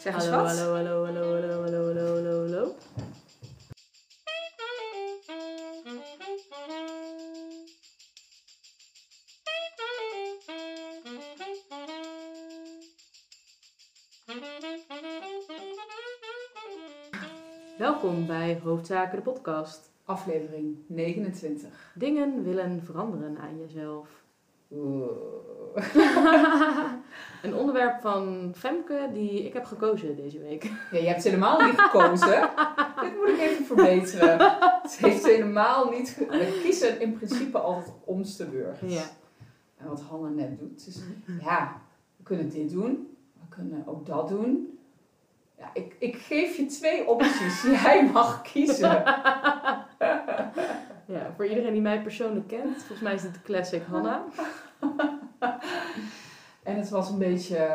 [0.00, 0.56] Zeg eens hallo, wat.
[0.56, 2.74] hallo, hallo, hallo, hallo, hallo, hallo, hallo, hallo.
[17.78, 19.90] Welkom bij Hoofdzaken de podcast.
[20.04, 21.92] Aflevering 29.
[21.94, 24.24] Dingen willen veranderen aan jezelf.
[24.70, 25.10] Oeh.
[27.42, 30.64] Een onderwerp van Femke die ik heb gekozen deze week.
[30.90, 32.50] Ja, je hebt helemaal niet gekozen.
[33.02, 34.38] Dit moet ik even verbeteren.
[34.88, 37.94] Ze heeft helemaal niet We kiezen in principe altijd
[38.36, 38.78] de beurt.
[38.86, 39.02] Ja.
[39.76, 40.84] En wat Hanna net doet.
[40.84, 41.02] Dus
[41.40, 41.80] ja,
[42.16, 43.16] we kunnen dit doen.
[43.32, 44.78] We kunnen ook dat doen.
[45.58, 47.62] Ja, ik, ik geef je twee opties.
[47.82, 49.02] Jij mag kiezen.
[51.06, 54.24] ja, voor iedereen die mij persoonlijk kent, volgens mij is dit de classic Hanna.
[56.70, 57.66] En het was een beetje.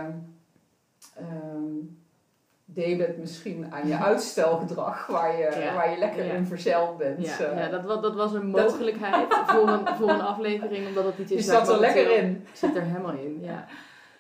[2.66, 6.34] deed het misschien aan je uitstelgedrag, waar je, Ja, waar je lekker ja.
[6.34, 7.26] in verzeild bent.
[7.26, 7.58] Ja, eh.
[7.58, 11.32] ja dat, dat was een Dat- mogelijkheid voor, een, voor een aflevering, omdat het iets
[11.32, 12.46] is zat waar er ik lekker in.
[12.54, 13.66] Zit er helemaal in, ja.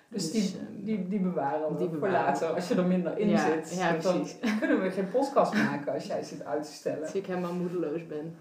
[0.07, 2.85] Dus Dus, die, ehm, die, die bewaren we die voor bewaren later, als je er
[2.85, 3.75] minder in zit.
[3.77, 4.59] ja, Want dan precies.
[4.59, 7.01] kunnen we geen podcast maken als jij zit uit te stellen.
[7.01, 8.35] Als ik helemaal moedeloos ben.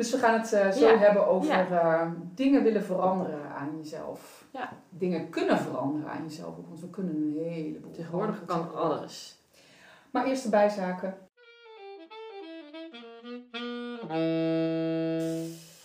[0.00, 1.68] Dus we gaan het eh, zo Ja, hebben over ja.
[1.70, 4.44] eh, dingen willen veranderen aan jezelf.
[4.52, 4.72] Ja.
[4.88, 7.90] Dingen kunnen veranderen aan jezelf, ook, want we kunnen een heleboel.
[7.90, 9.38] Tegenwoordig kan alles.
[10.10, 11.16] Maar eerst de bijzaken.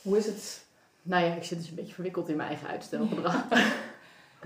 [0.02, 0.66] Hoe is het?
[1.02, 3.46] Nou ja, ik zit dus een beetje verwikkeld in mijn eigen uitstelgedrag.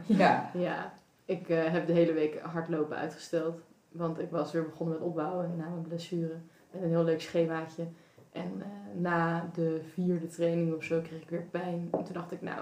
[0.06, 0.52] Ja.
[0.54, 0.94] Ja,
[1.26, 3.62] ik eh, heb de hele week hardlopen uitgesteld.
[3.92, 6.40] Want ik was weer begonnen met opbouwen na mijn blessure.
[6.72, 7.88] Met een heel leuk schemaatje.
[8.32, 11.88] En eh, na de vierde training of zo kreeg ik weer pijn.
[11.92, 12.60] En toen dacht ik, nou,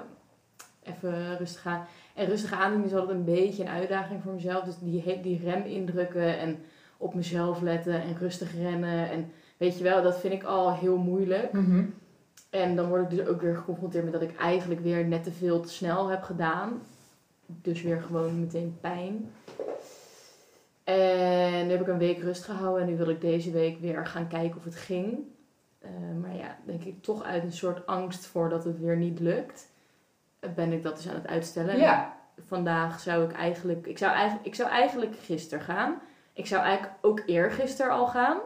[0.83, 1.85] even rustig aan.
[2.15, 4.63] En rustig aandoen is altijd een beetje een uitdaging voor mezelf.
[4.63, 6.57] Dus die, die rem indrukken en
[6.97, 9.09] op mezelf letten en rustig rennen.
[9.09, 11.51] En weet je wel, dat vind ik al heel moeilijk.
[11.51, 11.85] Mhm.
[12.49, 15.31] En dan word ik dus ook weer geconfronteerd met dat ik eigenlijk weer net te
[15.31, 16.81] veel te snel heb gedaan.
[17.45, 19.31] Dus weer gewoon meteen pijn.
[20.83, 24.05] En nu heb ik een week rust gehouden en nu wil ik deze week weer
[24.05, 25.17] gaan kijken of het ging.
[25.87, 29.19] Eh, maar ja, denk ik toch uit een soort angst voor dat het weer niet
[29.19, 29.69] lukt,
[30.39, 31.73] eh, ben ik dat dus aan het uitstellen.
[31.73, 32.15] En Ja.
[32.45, 36.01] Vandaag zou ik eigenlijk, ik zou eigenlijk, ik zou eigenlijk gisteren gaan.
[36.33, 38.37] Ik zou eigenlijk ook eergisteren al gaan.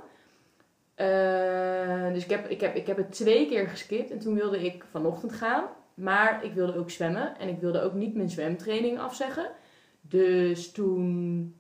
[0.96, 4.66] Eh, dus ik heb, ik, heb, ik heb het twee keer geskipt en toen wilde
[4.66, 5.64] ik vanochtend gaan.
[5.94, 9.50] Maar ik wilde ook zwemmen en ik wilde ook niet mijn zwemtraining afzeggen.
[10.02, 11.56] Dus toen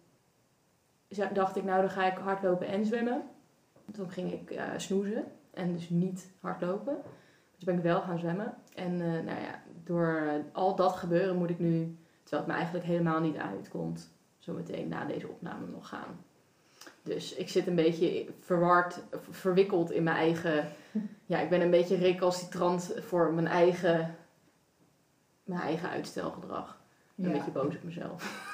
[1.34, 3.22] dacht ik, nou dan ga ik hardlopen en zwemmen.
[3.92, 6.98] Toen ging ik snoezen en dus niet hardlopen.
[7.56, 8.56] Dus ben ik wel gaan zwemmen.
[8.76, 12.54] En eh, nou ja, door eh, al dat gebeuren moet ik nu, terwijl het me
[12.54, 16.24] eigenlijk helemaal niet uitkomt, zometeen na deze opname nog gaan.
[17.04, 20.68] Dus ik zit een beetje verward, verwikkeld in mijn eigen.
[21.26, 24.16] Ja, ik ben een beetje recalcitrant voor mijn eigen,
[25.44, 26.80] mijn eigen uitstelgedrag.
[27.18, 28.51] Een beetje boos op mezelf.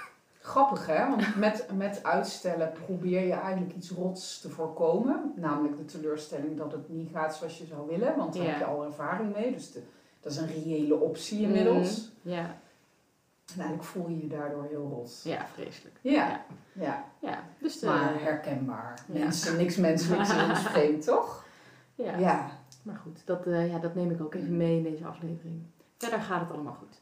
[0.48, 5.34] Grappig hè, want met, met uitstellen probeer je eigenlijk iets rots te voorkomen.
[5.36, 8.50] Namelijk de teleurstelling dat het niet gaat zoals je zou willen, want daar Ja.
[8.50, 9.52] heb je al ervaring mee.
[9.54, 9.84] Dus de-
[10.20, 12.12] dat is een reële optie inmiddels.
[12.22, 15.22] Ja, En eigenlijk voel je je daardoor heel rot.
[15.24, 15.96] ja vreselijk.
[16.02, 16.42] Ja, Ja.
[16.74, 17.04] ja.
[17.20, 19.00] Ja, dus de, maar herkenbaar.
[19.12, 19.20] ja.
[19.20, 21.46] Mensen, niks menselijks in ons vreemd, toch?
[21.96, 22.18] ja.
[22.18, 22.50] Ja.
[22.82, 25.62] maar goed, dat, eh, ja, dat neem ik ook even mee in deze aflevering.
[25.98, 27.02] Verder gaat het allemaal goed.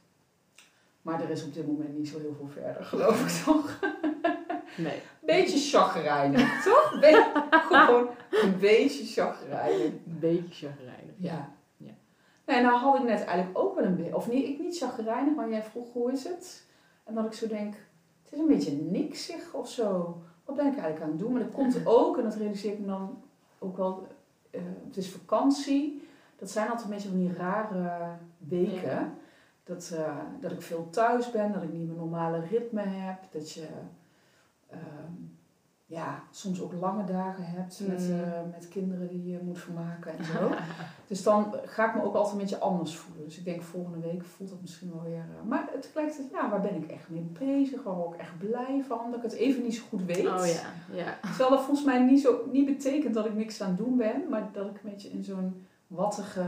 [1.06, 3.80] Maar er is op dit moment niet zo heel veel verder, geloof ik toch?
[4.78, 5.02] Nee.
[5.22, 6.98] Beetje chagrijnig, toch?
[7.00, 9.86] Be- gewoon een beetje chagrijnig.
[9.86, 11.14] Een beetje chagrijnig.
[11.18, 11.52] Ja.
[11.78, 11.92] Ja.
[12.46, 15.36] Nee, nou had ik net eigenlijk ook wel een beetje, of niet, ik niet chagrijnig,
[15.36, 16.66] maar jij vroeg hoe is het?
[17.04, 17.74] En dat ik zo denk,
[18.24, 20.22] het is een beetje niksig of zo.
[20.46, 21.32] Wat ben ik eigenlijk aan het doen?
[21.34, 23.22] Maar dat komt ook, en dat realiseer ik me dan
[23.60, 24.08] ook wel,
[24.52, 26.08] eh, het is vakantie.
[26.38, 28.90] Dat zijn altijd een beetje van die rare weken.
[28.90, 29.14] Ja.
[29.66, 33.18] Dat, eh, dat ik veel thuis ben, dat ik niet mijn normale ritme heb.
[33.32, 33.68] Dat je
[34.70, 35.12] ehm,
[35.86, 38.20] ja, soms ook lange dagen hebt met, Mm.
[38.22, 40.50] eh, met kinderen die je moet vermaken en zo.
[41.08, 43.26] Dus dan ga ik me ook altijd een beetje anders voelen.
[43.26, 45.18] Dus ik denk volgende week voelt dat misschien wel weer.
[45.20, 47.84] eh, maar tegelijkertijd, ja, waar ben ik echt mee bezig?
[47.84, 49.00] Waar word ik echt blij van?
[49.12, 50.28] Dat ik het even niet zo goed weet.
[50.28, 51.18] Oh ja, ja.
[51.22, 54.30] Terwijl dat volgens mij niet, zo, niet betekent dat ik niks aan het doen ben,
[54.30, 56.46] maar dat ik een beetje in zo'n wattige,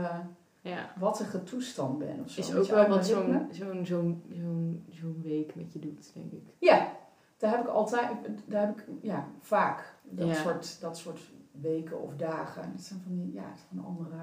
[0.68, 0.92] ja.
[0.98, 2.20] wattige toestand ben.
[2.24, 2.40] Of zo.
[2.40, 6.32] Is Een ook wel wat zo'n zo'n zo'n zo'n zo'n week met je doet, denk
[6.32, 6.42] ik.
[6.58, 6.92] Ja,
[7.36, 8.10] daar heb ik altijd,
[8.46, 10.34] daar heb ik ja, vaak dat, Ja.
[10.34, 11.20] soort, dat soort
[11.50, 12.72] weken of dagen.
[12.72, 14.16] Dat zijn van die, ja, van andere,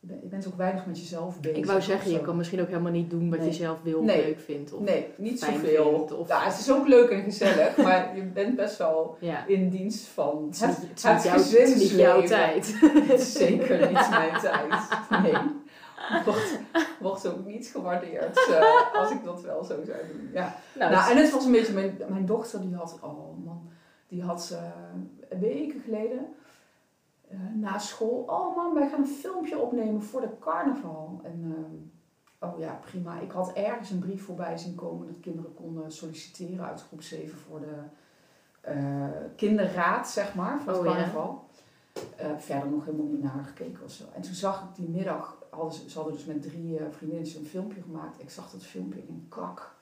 [0.00, 1.56] je bent ook weinig met jezelf bezig.
[1.58, 3.48] Ik wou zeggen, je kan misschien ook helemaal niet doen wat Nee.
[3.48, 4.24] je zelf wil Nee.
[4.24, 4.72] leuk vindt.
[4.72, 6.08] Of, Nee, niet zoveel.
[6.18, 9.46] of- Ja, het is ook leuk en gezellig, maar je bent best wel Ja.
[9.46, 12.66] in dienst van Het het, jouw, niet jouw tijd.
[13.16, 14.88] Zeker niet mijn tijd.
[15.22, 15.34] Nee.
[16.24, 16.58] Wordt,
[17.00, 20.30] wordt ook niet gewaardeerd eh, als ik dat wel zo zou doen.
[20.32, 20.56] Ja.
[20.74, 23.68] Nou, Nou, en het was een beetje mijn, mijn dochter, die had, oh man,
[24.08, 26.26] die had eh, weken geleden
[27.54, 31.20] na school, oh man, wij gaan een filmpje opnemen voor de carnaval.
[31.24, 31.54] En
[32.40, 33.20] eh, oh ja, prima.
[33.20, 37.38] Ik had ergens een brief voorbij zien komen dat kinderen konden solliciteren uit groep 7
[37.38, 37.76] voor de
[38.60, 40.92] eh, kinderraad, zeg maar, van het Oh ja.
[40.92, 41.44] carnaval.
[42.16, 44.04] Eh, verder nog helemaal niet naar gekeken of zo.
[44.14, 47.36] En toen zag ik die middag, hadden ze, ze hadden dus met drie eh vriendinnetjes
[47.38, 48.20] een filmpje gemaakt.
[48.20, 49.75] Ik zag dat filmpje in kak.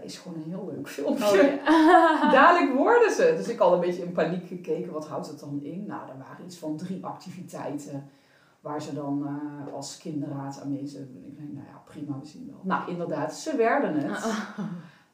[0.00, 1.24] Dat is gewoon een heel leuk filmpje.
[1.24, 1.34] Oh,
[1.64, 2.30] ja.
[2.38, 3.34] Dadelijk worden ze.
[3.36, 4.92] Dus ik had een beetje in paniek gekeken.
[4.92, 5.84] Wat houdt het dan in?
[5.86, 8.10] Nou, er waren iets van drie activiteiten.
[8.60, 11.22] Waar ze dan eh, als kinderraad aan mee zijn.
[11.26, 12.60] Ik denk, nou ja, prima, we zien wel.
[12.62, 14.34] Nou, inderdaad, ze werden het.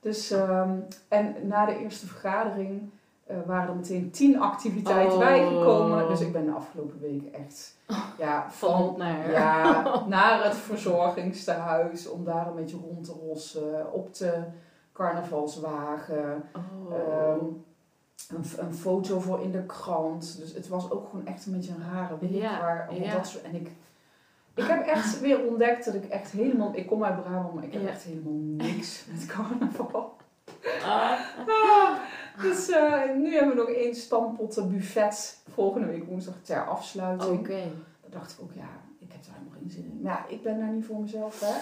[0.00, 0.78] Dus, ehm,
[1.08, 2.90] en na de eerste vergadering
[3.26, 5.18] eh, waren er meteen tien activiteiten Oh.
[5.18, 6.08] bijgekomen.
[6.08, 7.76] Dus ik ben de afgelopen weken echt
[8.18, 13.92] ja, Van naar ja, naar het verzorgingstehuis om daar een beetje rond te rossen.
[13.92, 14.42] Op de
[14.94, 16.42] carnavalswagen.
[16.56, 16.94] Oh.
[16.98, 17.44] Ehm,
[18.28, 20.36] een, een foto voor in de krant.
[20.40, 22.30] Dus het was ook gewoon echt een beetje een rare week.
[22.30, 23.12] Ja, waar ja.
[23.14, 23.70] dat soort, en ik,
[24.54, 26.70] ik heb echt weer ontdekt dat ik echt helemaal...
[26.74, 27.88] Ik kom uit Brabant, maar ik heb Ja.
[27.88, 30.16] echt helemaal niks met carnaval.
[30.84, 31.12] Ah.
[31.46, 31.98] Ah,
[32.42, 35.42] dus eh, nu hebben we nog één stampotten buffet.
[35.54, 37.38] Volgende week woensdag ter afsluiting.
[37.38, 37.62] Oké.
[38.00, 38.68] Dan dacht ik ook, ja,
[39.06, 40.00] ik heb daar helemaal geen zin in.
[40.02, 41.54] Maar ja, ik ben daar niet voor mezelf, hè.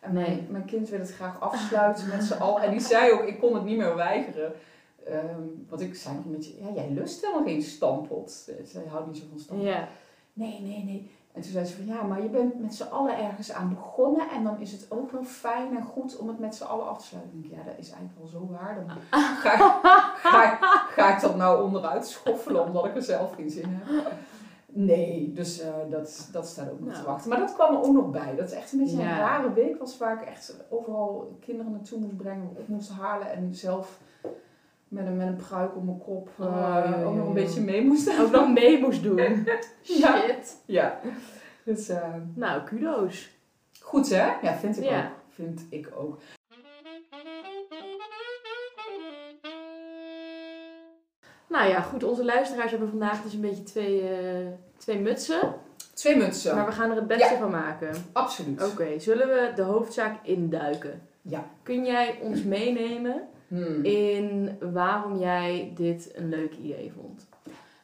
[0.00, 0.24] En Nee.
[0.24, 2.62] mijn, mijn kind wil het graag afsluiten met z'n allen.
[2.62, 4.52] En die zei ook, ik kon het niet meer weigeren.
[5.06, 8.30] Ehm, want ik zei nog een beetje, ja, jij lust helemaal geen stampot.
[8.64, 9.66] Zij houdt niet zo van stampot.
[9.66, 9.88] Ja.
[10.32, 11.10] Nee, nee, nee.
[11.32, 14.30] En toen zei ze van, ja, maar je bent met z'n allen ergens aan begonnen.
[14.30, 16.98] En dan is het ook wel fijn en goed om het met z'n allen af
[16.98, 17.32] te sluiten.
[17.36, 18.74] Ik denk, ja, dat is eigenlijk wel zo waar.
[18.74, 19.60] Dan ga, ik-
[20.22, 24.12] ga, ik- ga ik dat nou onderuit schoffelen omdat ik er zelf geen zin heb?
[24.72, 27.06] Nee, dus eh, dat, dat staat ook nog te Nou.
[27.06, 27.30] wachten.
[27.30, 28.34] Maar dat kwam er ook nog bij.
[28.36, 29.10] Dat het echt een beetje Ja.
[29.12, 33.30] een rare week was waar ik echt overal kinderen naartoe moest brengen, op moest halen
[33.32, 34.00] en zelf
[34.88, 37.84] met een, met een pruik op mijn kop eh, Oh, ook nog een beetje mee
[37.86, 39.18] moest Ook nog mee moest doen.
[39.82, 40.18] Ja.
[40.18, 40.56] Shit.
[40.64, 41.00] Ja,
[41.64, 43.30] dus eh, Nou, kudo's.
[43.80, 44.32] goed hè?
[44.42, 44.98] Ja, vind ik Ja.
[45.04, 45.10] ook.
[45.28, 46.18] Vind ik ook.
[51.50, 52.04] Nou ja, goed.
[52.04, 55.54] Onze luisteraars hebben vandaag dus een beetje twee, eh, twee mutsen.
[55.94, 56.54] Twee mutsen.
[56.56, 57.38] Maar we gaan er het beste Ja.
[57.40, 57.94] van maken.
[58.12, 58.70] Absoluut.
[58.72, 61.02] Oké, zullen we de hoofdzaak induiken?
[61.22, 61.44] Ja.
[61.62, 63.84] Kun jij ons meenemen Hmm.
[63.84, 67.26] in waarom jij dit een leuk idee vond?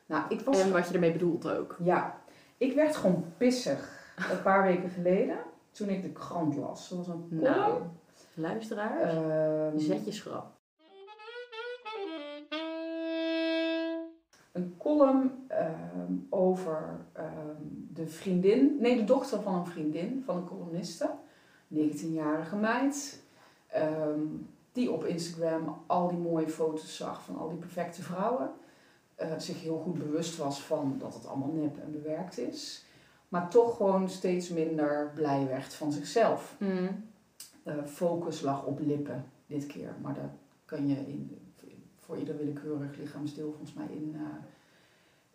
[0.07, 0.61] Nou, ik was...
[0.61, 1.77] En wat je ermee bedoelt ook.
[1.83, 2.19] Ja,
[2.57, 5.37] ik werd gewoon pissig een paar weken geleden
[5.71, 6.89] toen ik de krant las.
[6.89, 7.43] Dat was een column.
[7.57, 7.73] Nou,
[8.35, 10.47] luisteraars, ehm, zet je schrap.
[14.57, 17.63] Een column ehm, over ehm,
[17.93, 21.11] de vriendin, nee, de dochter van een vriendin van een columniste,
[21.69, 23.23] 19-jarige meid,
[23.67, 24.21] ehm,
[24.73, 28.51] die op Instagram al die mooie foto's zag van al die perfecte vrouwen.
[29.17, 32.85] eh, zich heel goed bewust was van dat het allemaal nep en bewerkt is.
[33.29, 36.57] Maar toch gewoon steeds minder blij werd van zichzelf.
[36.59, 37.05] Mm.
[37.85, 39.95] Focus lag op lippen dit keer.
[40.03, 40.31] Maar daar
[40.65, 41.47] kan je in,
[42.07, 44.21] voor ieder willekeurig lichaamsdeel volgens mij in, eh,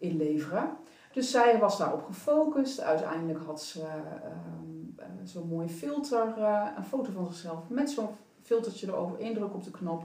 [0.01, 0.77] inleveren.
[1.13, 2.81] Dus zij was daarop gefocust.
[2.81, 8.09] Uiteindelijk had ze ehm, eh, zo'n mooi filter, eh, een foto van zichzelf met zo'n
[8.41, 10.03] filtertje erover, één druk op de knop.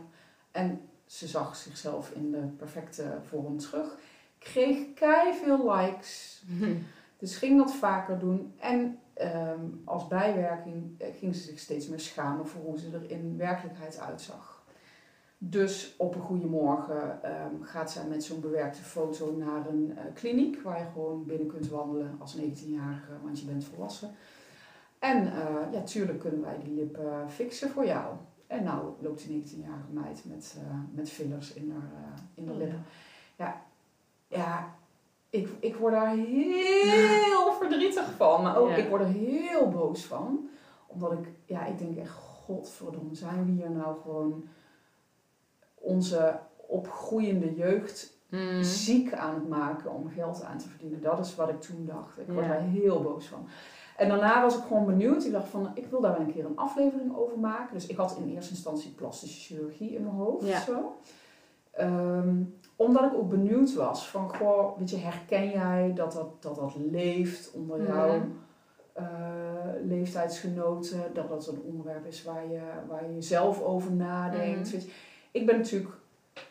[0.50, 3.99] En ze zag zichzelf in de perfecte vorm terug.
[4.38, 6.43] Kreeg kei veel likes.
[7.19, 8.55] Dus ging dat vaker doen.
[8.59, 13.11] En ehm, als bijwerking eh, ging ze zich steeds meer schamen voor hoe ze er
[13.11, 14.56] in werkelijkheid uitzag.
[15.38, 20.05] Dus op een goede morgen ehm, gaat zij met zo'n bewerkte foto naar een eh,
[20.14, 24.11] kliniek waar je gewoon binnen kunt wandelen als 19-jarige, want je bent volwassen.
[24.99, 28.14] En eh, ja, tuurlijk kunnen wij die lippen fixen voor jou.
[28.47, 32.57] En nou loopt die 19-jarige meid met, eh, met fillers in haar, eh, in haar
[32.57, 32.85] lippen.
[34.28, 34.75] Ja,
[35.31, 38.43] ik, ik word daar heel verdrietig van.
[38.43, 38.75] Maar ook, Ja.
[38.76, 40.49] ik word er heel boos van.
[40.87, 44.45] Omdat ik, ja, ik denk echt, godverdomme, zijn we hier nou gewoon
[45.87, 48.62] onze opgroeiende jeugd Mm.
[48.62, 51.00] ziek aan het maken om geld aan te verdienen.
[51.00, 52.19] Dat is wat ik toen dacht.
[52.19, 53.47] Ik word daar heel boos van.
[53.97, 55.25] En daarna was ik gewoon benieuwd.
[55.25, 57.75] Ik dacht van, ik wil daar wel een keer een aflevering over maken.
[57.75, 60.47] Dus ik had in eerste instantie plastische chirurgie in mijn hoofd.
[60.47, 60.61] Ja.
[60.61, 60.97] Zo.
[61.71, 62.43] Ehm,
[62.76, 66.75] omdat ik ook benieuwd was van, goh, weet je, herken jij dat dat, dat, dat
[66.90, 68.19] leeft onder jou?
[68.19, 68.26] Mhm.
[68.93, 69.05] eh,
[69.85, 74.71] leeftijdsgenoten, dat dat een onderwerp is waar je, waar je zelf over nadenkt.
[74.71, 74.87] Dus
[75.37, 75.90] Ik ben natuurlijk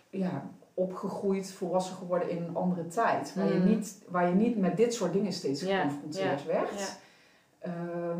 [0.10, 3.68] ja, opgegroeid, volwassen geworden in een andere tijd, waar, je, Mhm.
[3.68, 6.98] niet, waar je niet met dit soort dingen steeds geconfronteerd werd.
[7.60, 8.20] Ehm,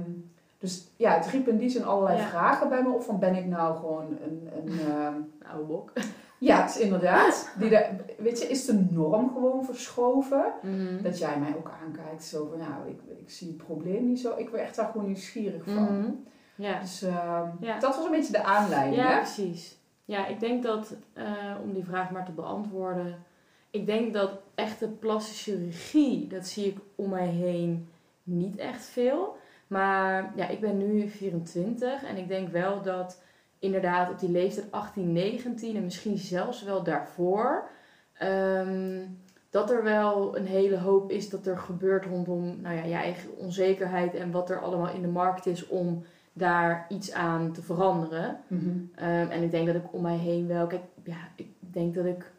[0.60, 3.02] dus ja, het riep in die zin allerlei vragen bij me op.
[3.04, 4.50] Van ben ik nou gewoon een...
[4.56, 5.14] een ehm,
[5.52, 5.92] oude bok.
[6.38, 7.50] ja, het is inderdaad.
[7.60, 7.86] Die de,
[8.18, 10.46] weet je, is de norm gewoon verschoven?
[10.62, 11.02] Mhm.
[11.04, 12.24] Dat jij mij ook aankijkt.
[12.24, 14.34] Zo van, ja, ik, ik zie het probleem niet zo.
[14.38, 16.24] Ik werd echt daar gewoon nieuwsgierig van.
[16.56, 16.80] Ja.
[16.80, 17.80] Dus ehm, Ja.
[17.80, 19.18] dat was een beetje de aanleiding, Ja, hè?
[19.18, 19.78] precies.
[20.06, 23.24] Ja, ik denk dat, eh, om die vraag maar te beantwoorden,
[23.70, 27.90] ik denk dat echte plastische chirurgie, dat zie ik om mij heen
[28.24, 29.38] niet echt veel.
[29.68, 33.22] Maar ja, ik ben nu 24 en ik denk wel dat
[33.60, 37.70] inderdaad op die leeftijd 18, 19 en misschien zelfs wel daarvoor,
[38.14, 39.06] ehm,
[39.50, 43.38] dat er wel een hele hoop is dat er gebeurt rondom nou ja, je eigen
[43.38, 46.04] onzekerheid en wat er allemaal in de markt is om
[46.38, 48.38] daar iets aan te veranderen.
[48.48, 48.70] Mhm.
[48.96, 52.06] Ehm, en ik denk dat ik om mij heen wel, kijk, ja, ik denk dat
[52.06, 52.32] ik.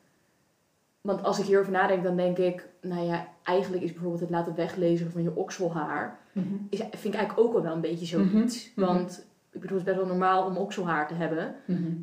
[1.01, 4.55] Want als ik hierover nadenk, dan denk ik, nou ja, eigenlijk is bijvoorbeeld het laten
[4.55, 6.55] weglezen van je okselhaar, Mhm.
[6.71, 8.73] is, vind ik eigenlijk ook al wel een beetje zoiets.
[8.75, 8.87] Mhm.
[8.87, 11.55] Want ik bedoel, het is best wel normaal om okselhaar te hebben.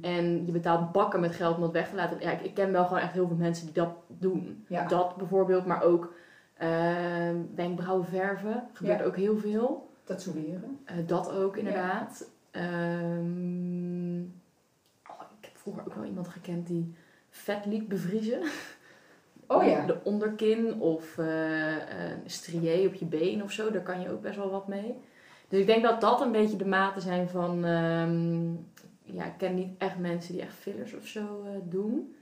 [0.02, 2.18] En je betaalt bakken met geld om dat weg te laten.
[2.20, 4.66] Ja, ik, ik ken wel gewoon echt heel veel mensen die dat doen.
[4.68, 4.88] Ja.
[4.88, 6.14] Dat bijvoorbeeld, maar ook
[6.58, 8.64] ehm, wenkbrauwen verven.
[8.74, 9.06] Gebeurt Ja.
[9.06, 9.90] ook heel veel.
[10.03, 10.79] Tatoeëren.
[10.86, 12.29] Eh, dat ook inderdaad.
[12.51, 14.22] Ehm,
[15.10, 16.95] oh, ik heb vroeger ook wel iemand gekend die
[17.29, 18.41] vet liet bevriezen.
[19.48, 19.86] Oh ja.
[19.86, 23.72] De onderkin of eh een strié op je been of zo.
[23.72, 24.95] Daar kan je ook best wel wat mee.
[25.48, 27.65] Dus ik denk dat dat een beetje de maten zijn van...
[27.65, 28.51] ehm,
[29.15, 32.15] ja, ik ken niet echt mensen die echt fillers of zo eh, doen.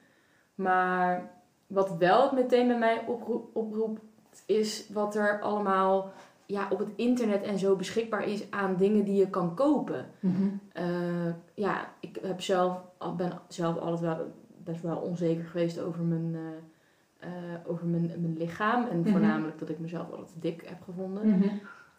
[0.56, 1.32] Maar
[1.68, 4.02] wat wel het meteen bij mij oproep, oproept...
[4.46, 6.12] is wat er allemaal
[6.52, 10.06] ja, op het internet en zo beschikbaar is aan dingen die je kan kopen.
[10.20, 10.48] Mhm.
[10.74, 12.82] Eh, ja, ik heb zelf,
[13.18, 14.32] ben zelf altijd wel
[14.64, 18.88] best wel onzeker geweest over mijn, eh, eh, over mijn, mijn lichaam.
[18.88, 19.10] En Mhm.
[19.10, 21.28] voornamelijk dat ik mezelf altijd dik heb gevonden.
[21.30, 21.48] Mhm.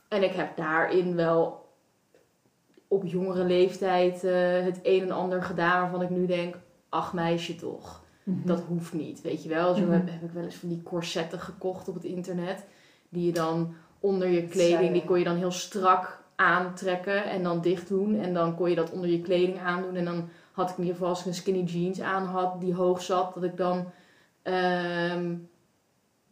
[0.09, 1.71] En ik heb daarin wel
[2.89, 4.23] op jongere leeftijd
[4.65, 6.55] het een en ander gedaan waarvan ik nu denk,
[6.89, 9.21] ach meisje toch, dat hoeft niet.
[9.21, 12.05] Weet je wel, zo heb, heb ik wel eens van die corsetten gekocht op het
[12.05, 12.67] internet.
[13.09, 17.61] Die je dan onder je kleding, die kon je dan heel strak aantrekken en dan
[17.61, 18.21] dicht doen.
[18.21, 19.97] En dan kon je dat onder je kleding aandoen.
[19.97, 22.75] En dan had ik in ieder geval als ik een skinny jeans aan had die
[22.75, 23.85] hoog zat, dat ik dan
[24.43, 25.35] ehm,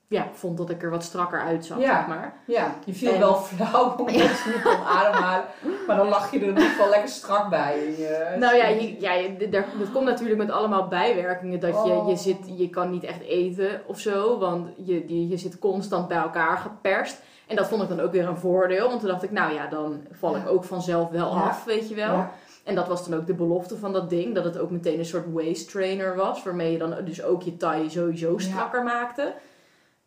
[0.09, 1.97] ja, vond dat ik er wat strakker uitzag, Ja.
[1.99, 2.35] zeg maar.
[2.47, 5.45] Ja, je viel En- wel flauw omdat je niet kon ademhalen.
[5.87, 7.79] Maar dan lag je er in ieder geval lekker strak bij.
[7.99, 11.61] je- Nou ja, je, ja je, daar- dat komt natuurlijk met allemaal bijwerkingen.
[11.61, 12.09] Dat je, Oh.
[12.09, 16.09] je, zit, je kan niet echt eten of zo, want je, je, je zit constant
[16.09, 17.23] bij elkaar geperst.
[17.50, 19.66] En dat vond ik dan ook weer een voordeel, want toen dacht ik, nou ja,
[19.66, 22.26] dan val ik ook vanzelf wel af, weet je wel.
[22.64, 25.04] En dat was dan ook de belofte van dat ding, dat het ook meteen een
[25.04, 29.35] soort waist trainer was, waarmee je dan dus ook je taille sowieso strakker maakte.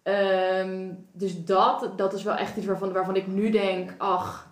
[0.04, 4.50] Ehm, dus dat, dat is wel echt iets waarvan, waarvan ik nu denk, ach,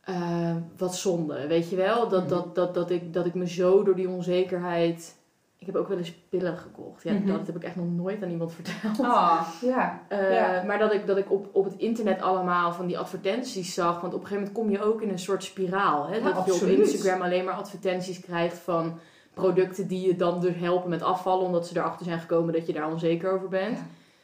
[0.00, 2.08] eh, wat zonde, weet je wel?
[2.08, 2.28] Dat, Mhm.
[2.30, 5.16] dat, dat, dat, ik, dat ik me zo door die onzekerheid...
[5.62, 7.02] Ik heb ook wel eens pillen gekocht.
[7.02, 7.26] Ja, Mhm.
[7.26, 8.96] Dat heb ik echt nog nooit aan iemand verteld.
[8.96, 10.00] Ja.
[10.08, 10.64] Eh.
[10.64, 14.00] Maar dat ik, dat ik op, op het internet allemaal van die advertenties zag.
[14.00, 16.06] Want op een gegeven moment kom je ook in een soort spiraal.
[16.06, 16.16] Hè?
[16.16, 16.60] Ja, dat je op.
[16.60, 18.98] Instagram alleen maar advertenties krijgt van
[19.34, 21.46] producten die je dan dus helpen met afvallen.
[21.46, 23.78] Omdat ze erachter zijn gekomen dat je daar onzeker over bent.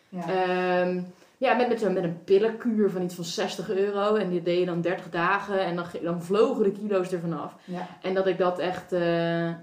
[0.08, 0.22] Ja.
[0.28, 1.00] Ehm,
[1.38, 4.14] ja, met, met, met een pillenkuur van iets van 60 euro.
[4.14, 5.60] En die deed je dan 30 dagen.
[5.64, 7.54] En dan, dan vlogen de kilo's ervan af.
[7.64, 7.86] Ja.
[8.02, 9.00] En dat ik dat echt, eh,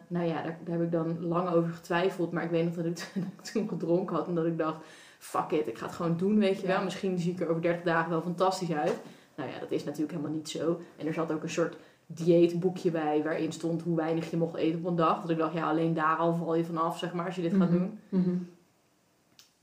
[0.07, 2.31] nou ja, daar, daar heb ik dan lang over getwijfeld.
[2.31, 4.77] Maar ik weet nog dat ik, dat ik toen gedronken had en dat ik dacht,
[5.19, 6.83] fuck it, ik ga het gewoon doen, weet je wel.
[6.83, 8.99] Misschien zie ik er over 30 dagen wel fantastisch uit.
[9.35, 10.79] Nou ja, dat is natuurlijk helemaal niet zo.
[10.97, 11.75] En er zat ook een soort
[12.07, 15.21] dieetboekje bij waarin stond hoe weinig je mocht eten op een dag.
[15.21, 17.53] Dat ik dacht, ja, alleen daar al val je vanaf, zeg maar, als je dit
[17.53, 17.77] gaat Mhm.
[17.77, 17.99] doen.
[18.09, 18.35] Mhm.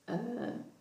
[0.04, 0.14] Eh,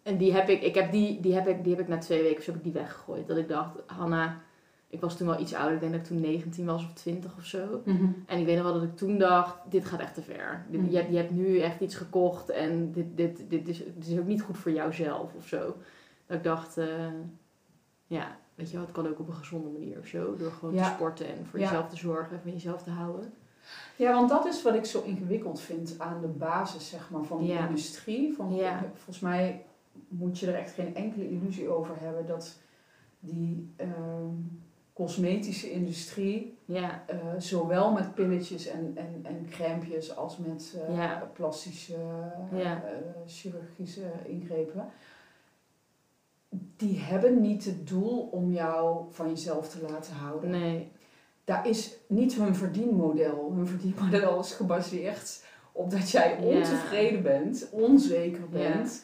[0.03, 2.21] en die heb ik, ik heb die, die heb ik, die heb ik na twee
[2.21, 3.27] weken of zo heb ik die weggegooid.
[3.27, 4.41] Dat ik dacht, Hanna,
[4.87, 7.37] ik was toen wel iets ouder, ik denk dat ik toen 19 was of 20
[7.37, 7.81] of zo.
[7.85, 8.05] Mhm.
[8.25, 10.65] En ik weet nog wel dat ik toen dacht, dit gaat echt te ver.
[10.69, 10.89] Dit- Mm.
[10.89, 14.17] je, hebt, je hebt nu echt iets gekocht en dit, dit, dit, is, dit is
[14.19, 15.75] ook niet goed voor jouzelf of zo.
[16.25, 16.87] Dat ik dacht, eh,
[18.07, 20.35] ja, weet je wel, het kan ook op een gezonde manier of zo.
[20.35, 20.83] Door gewoon Ja.
[20.87, 21.65] te sporten en voor Ja.
[21.65, 23.33] jezelf te zorgen en van jezelf te houden.
[23.95, 27.37] Ja, want dat is wat ik zo ingewikkeld vind aan de basis zeg maar, van
[27.39, 27.67] de Ja.
[27.67, 28.33] industrie.
[28.33, 28.83] Van, Ja.
[28.93, 29.65] Volgens mij
[30.11, 32.59] moet je er echt geen enkele illusie over hebben dat
[33.19, 34.33] die ehm,
[34.93, 41.29] cosmetische industrie, Ja, eh, zowel met pilletjes en, en, en crèmpjes als met Ja.
[41.33, 41.95] plastische
[42.51, 42.83] eh, Ja.
[43.25, 44.85] chirurgische ingrepen,
[46.75, 50.49] die hebben niet het doel om jou van jezelf te laten houden.
[50.49, 50.91] Nee.
[51.43, 53.51] Daar is niet hun verdienmodel.
[53.55, 59.03] Hun verdienmodel is gebaseerd op dat jij ontevreden bent, onzeker bent.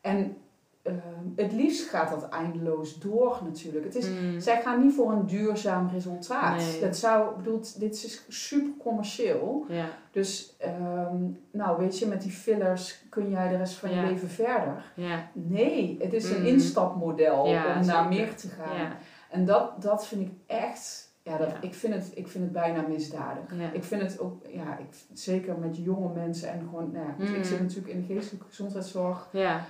[0.00, 0.36] En
[0.82, 0.96] ehm,
[1.36, 3.84] het liefst gaat dat eindeloos door natuurlijk.
[3.84, 4.40] Het is, Mm.
[4.40, 6.56] Zij gaan niet voor een duurzaam resultaat.
[6.56, 6.80] Nee.
[6.80, 9.64] Dat zou, ik bedoel, dit is super commercieel.
[9.68, 9.84] Ja.
[10.10, 11.16] Dus, ehm,
[11.50, 14.02] nou weet je, met die fillers kun jij de rest van Ja.
[14.02, 14.92] je leven verder.
[14.94, 15.30] Ja.
[15.32, 16.46] Nee, het is een Mm.
[16.46, 18.08] instapmodel om naar zeker.
[18.08, 18.92] meer te gaan.
[19.30, 21.48] En dat, dat vind ik echt, ja, dat.
[21.60, 23.44] Ik, vind het, ik vind het bijna misdadig.
[23.72, 27.44] Ik vind het ook, ja, ik, zeker met jonge mensen en gewoon, nou ik Mm.
[27.44, 29.28] zit natuurlijk in de geestelijke gezondheidszorg.
[29.32, 29.64] Ja.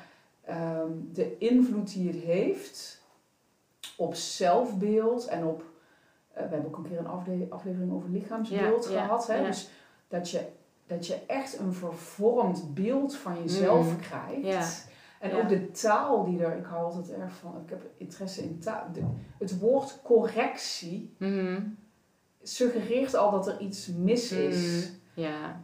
[0.48, 3.02] Ehm, de invloed die het heeft
[3.96, 5.62] op zelfbeeld en op,
[6.32, 9.26] eh, we hebben ook een keer een aflevering over lichaamsbeeld Ja, ja, gehad.
[9.26, 9.36] Hè?
[9.36, 9.46] ja.
[9.46, 9.70] Dus
[10.08, 10.46] dat je,
[10.86, 13.98] dat je echt een vervormd beeld van jezelf Mm.
[14.00, 14.86] krijgt.
[15.20, 18.58] En ook de taal die er, ik hou altijd erg van, ik heb interesse in
[18.58, 18.86] taal.
[18.92, 19.02] De-
[19.38, 21.60] het woord correctie Mhm.
[22.42, 24.88] suggereert al dat er iets mis is.
[24.88, 24.94] Mm.
[25.14, 25.60] Ja.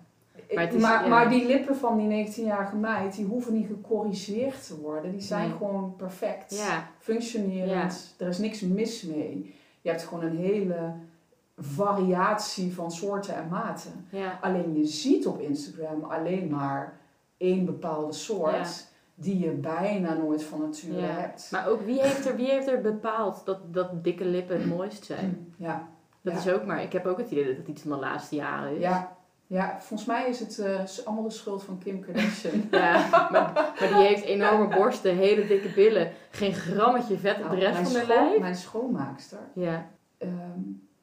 [0.55, 1.29] Maar Maar, ja.
[1.29, 5.11] die lippen van die 19-jarige meid, die hoeven niet gecorrigeerd te worden.
[5.13, 5.57] Die zijn Nee.
[5.57, 6.89] gewoon perfect, Ja.
[6.99, 8.15] functionerend.
[8.19, 9.55] Er is niks mis mee.
[9.81, 10.93] Je hebt gewoon een hele
[11.59, 14.07] variatie van soorten en maten.
[14.41, 16.93] Alleen je ziet op Instagram alleen maar
[17.37, 21.07] één bepaalde soort die je bijna nooit van nature Ja.
[21.07, 21.49] hebt.
[21.51, 25.05] Maar ook wie heeft er, wie heeft er bepaald dat, dat dikke lippen het mooist
[25.05, 25.55] zijn?
[25.57, 25.89] Ja,
[26.21, 26.39] Dat Ja.
[26.39, 26.83] is ook maar.
[26.83, 28.81] Ik heb ook het idee dat het iets van de laatste jaren is.
[28.81, 32.63] ja, ja, volgens mij is het eh, allemaal de schuld van Kim Kardashian.
[32.71, 37.57] Ja, maar, maar die heeft enorme borsten, hele dikke billen, geen grammetje vet op de
[37.57, 38.41] rest mijn van haar lijf.
[38.41, 40.61] Mijn schoonmaakster, Ja, ehm,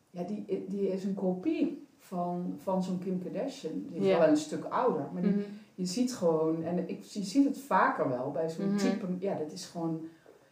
[0.09, 3.85] ja, die, die is een kopie van, van zo'n Kim Kardashian.
[3.89, 4.17] Die is Ja.
[4.17, 5.41] wel een stuk ouder, maar die, Mhm.
[5.75, 8.77] je ziet gewoon, en ik, je ziet het vaker wel bij zo'n Mhm.
[8.77, 10.01] type, ja, dat is gewoon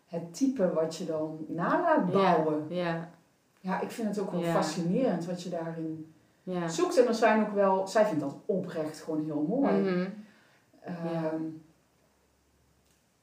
[0.05, 2.65] het type wat je dan na laat ja, bouwen.
[2.69, 3.09] ja,
[3.61, 4.51] Ja, ik vind het ook wel Ja.
[4.53, 6.13] fascinerend wat je daarin
[6.51, 6.67] ja.
[6.67, 6.97] zoekt.
[6.97, 9.73] En er zijn ook wel, zij vindt dat oprecht gewoon heel mooi.
[9.73, 10.05] Mhm.
[10.81, 11.41] Ehm,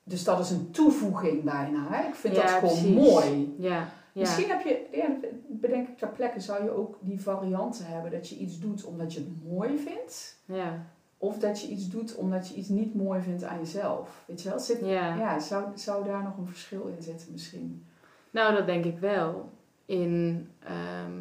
[0.09, 1.87] Dus dat is een toevoeging bijna.
[1.91, 2.09] Hè?
[2.09, 2.95] Ik vind Ja, dat gewoon precies.
[2.95, 3.55] mooi.
[3.59, 3.87] Ja, ja.
[4.13, 5.07] Misschien heb je, ja,
[5.49, 9.13] bedenk ik ter plekke, zou je ook die varianten hebben dat je iets doet omdat
[9.15, 10.37] je het mooi vindt.
[10.45, 10.87] ja,
[11.19, 14.25] Of dat je iets doet omdat je iets niet mooi vindt aan jezelf.
[14.27, 14.59] Weet je wel?
[14.59, 15.39] Zit, ja.
[15.75, 17.87] zou daar nog een verschil in zitten misschien?
[18.31, 19.51] Nou, dat denk ik wel.
[19.87, 21.13] In, ehm,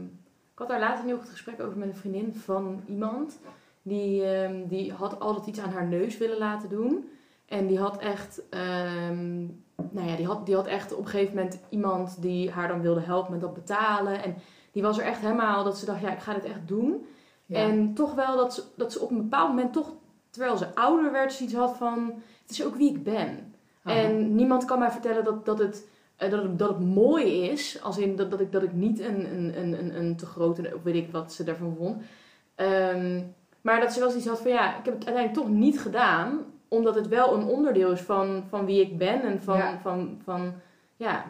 [0.55, 3.39] ik had daar later nu ook het gesprek over met een vriendin van iemand.
[3.81, 7.09] Die, ehm, die had altijd iets aan haar neus willen laten doen.
[7.45, 9.43] En die had echt, ehm,
[9.75, 12.81] nou ja, die had, die had echt op een gegeven moment iemand die haar dan
[12.81, 14.23] wilde helpen met dat betalen.
[14.23, 14.35] En
[14.71, 17.05] die was er echt helemaal dat ze dacht, ja, ik ga dit echt doen.
[17.45, 17.57] Ja.
[17.57, 19.93] En toch wel dat ze, dat ze op een bepaald moment toch,
[20.29, 23.53] terwijl ze ouder werd, zoiets had van, het is ook wie ik ben.
[23.83, 27.81] En niemand kan mij vertellen dat, dat, het, dat, het, dat het mooi is.
[27.81, 30.71] Als in dat, dat, ik, dat ik niet een, een, een, een, een te grote,
[30.75, 32.01] of weet ik wat ze daarvan vond.
[32.55, 33.21] Ehm,
[33.61, 36.39] maar dat ze wel zoiets had van ja, ik heb het uiteindelijk toch niet gedaan.
[36.67, 39.21] Omdat het wel een onderdeel is van, van wie ik ben.
[39.21, 39.79] En van, Ja.
[39.79, 40.53] van, van
[40.95, 41.25] ja,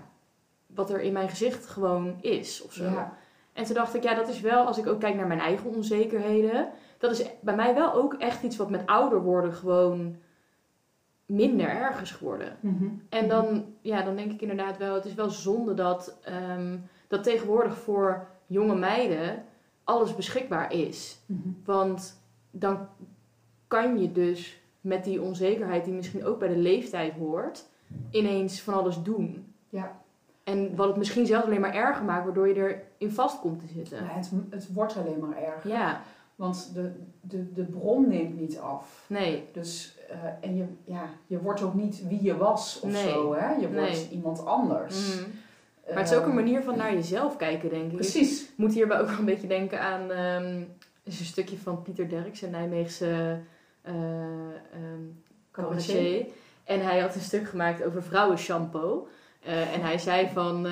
[0.67, 2.83] wat er in mijn gezicht gewoon is of zo.
[2.83, 3.17] ja.
[3.53, 5.69] En toen dacht ik, ja, dat is wel, als ik ook kijk naar mijn eigen
[5.75, 10.15] onzekerheden, dat is bij mij wel ook echt iets wat met ouder worden gewoon
[11.25, 12.57] minder erg is geworden.
[12.59, 12.85] Mhm.
[13.09, 17.23] En dan, ja, dan denk ik inderdaad wel, het is wel zonde dat, ehm, dat
[17.23, 19.43] tegenwoordig voor jonge meiden
[19.83, 21.19] alles beschikbaar is.
[21.25, 21.49] Mhm.
[21.65, 22.87] Want dan
[23.67, 27.65] kan je dus met die onzekerheid die misschien ook bij de leeftijd hoort,
[28.11, 29.53] ineens van alles doen.
[29.69, 30.01] Ja.
[30.43, 32.53] En wat het misschien zelfs alleen maar erger maakt, waardoor je
[32.97, 33.97] erin vast komt te zitten.
[33.97, 35.71] Ja, het, het wordt alleen maar erger.
[35.71, 36.01] Ja,
[36.35, 39.05] Want de, de, de bron neemt niet af.
[39.09, 40.17] nee, Dus, eh,
[40.49, 43.09] en je, ja, je wordt ook niet wie je was of Nee.
[43.09, 43.33] zo.
[43.35, 43.53] Hè?
[43.53, 44.09] Je wordt Nee.
[44.11, 45.15] iemand anders.
[45.15, 45.29] Mhm.
[45.87, 47.95] Maar het is ook een Ehm, manier van naar jezelf kijken, denk ik.
[47.95, 48.41] Precies.
[48.43, 50.11] Ik moet hierbij ook wel een beetje denken aan
[51.03, 53.39] is een stukje van Pieter Derks, een Nijmeegse
[55.51, 56.25] cabaretier.
[56.63, 59.07] En hij had een stuk gemaakt over vrouwenshampoo.
[59.43, 60.67] Eh, en hij zei van,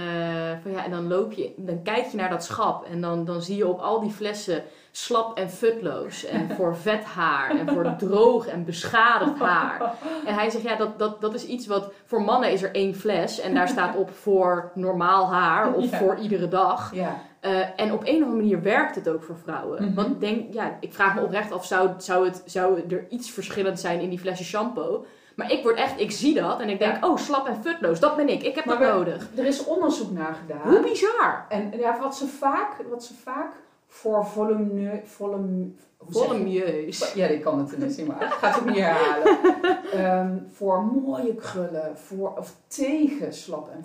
[0.62, 3.42] van ja, en dan loop je, dan kijk je naar dat schap en dan, dan
[3.42, 4.64] zie je op al die flessen
[4.96, 6.26] slap en futloos.
[6.26, 9.94] En voor vet haar en voor droog en beschadigd haar.
[10.26, 12.96] En hij zegt, ja, dat, dat, dat is iets wat, voor mannen is er één
[12.96, 15.98] fles en daar staat op voor normaal haar of Ja.
[15.98, 16.92] voor iedere dag.
[16.96, 17.16] Ja.
[17.40, 19.84] Eh, en op een of andere manier werkt het ook voor vrouwen.
[19.84, 19.94] Mhm.
[19.94, 23.80] Want denk, ja, ik vraag me oprecht af, zou, zou, het, zou er iets verschillend
[23.80, 25.06] zijn in die flessen shampoo?
[25.36, 28.16] Maar ik word echt, ik zie dat en ik denk, oh, slap en futloos, dat
[28.16, 28.44] ben ik.
[28.44, 29.28] Ik heb Maar dat we- nodig.
[29.36, 30.74] Er is onderzoek naar gedaan.
[30.74, 31.46] Hoe bizar.
[31.50, 33.52] En ja, wat ze vaak, wat ze vaak
[33.94, 35.68] voor volume, volume,
[36.10, 37.14] Volumieus.
[37.14, 38.22] Ja, ik kan het ineens niet uit.
[38.22, 39.38] Ik ga het ook niet herhalen.
[39.94, 43.84] Ehm, voor mooie krullen, voor, of tegen slap en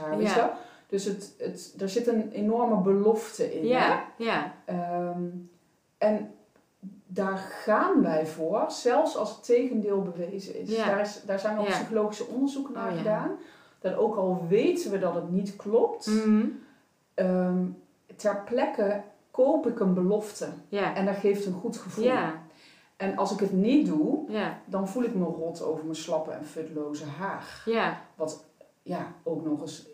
[0.00, 0.16] haar.
[0.16, 0.34] weet ja.
[0.34, 0.50] je wel?
[0.88, 3.62] Dus het, het, er zit een enorme belofte in.
[3.62, 3.68] hè?
[3.78, 5.22] Ja, ja, Ehm,
[5.98, 6.30] en
[7.06, 10.76] daar gaan wij voor, zelfs als het tegendeel bewezen is.
[10.76, 10.86] Ja.
[10.86, 11.72] Daar, is daar zijn ook Ja.
[11.72, 12.98] psychologische onderzoeken naar Oh, ja.
[12.98, 13.30] gedaan.
[13.80, 16.44] Dat ook al weten we dat het niet klopt, Mhm.
[17.14, 17.64] ehm,
[18.16, 19.00] ter plekke
[19.44, 20.48] koop ik een belofte.
[20.68, 22.04] ja, En dat geeft een goed gevoel.
[22.04, 22.42] ja,
[22.96, 26.30] En als ik het niet doe, ja, dan voel ik me rot over mijn slappe
[26.30, 27.62] en futloze haar.
[27.64, 28.00] ja,
[28.82, 29.86] Ja, ook nog eens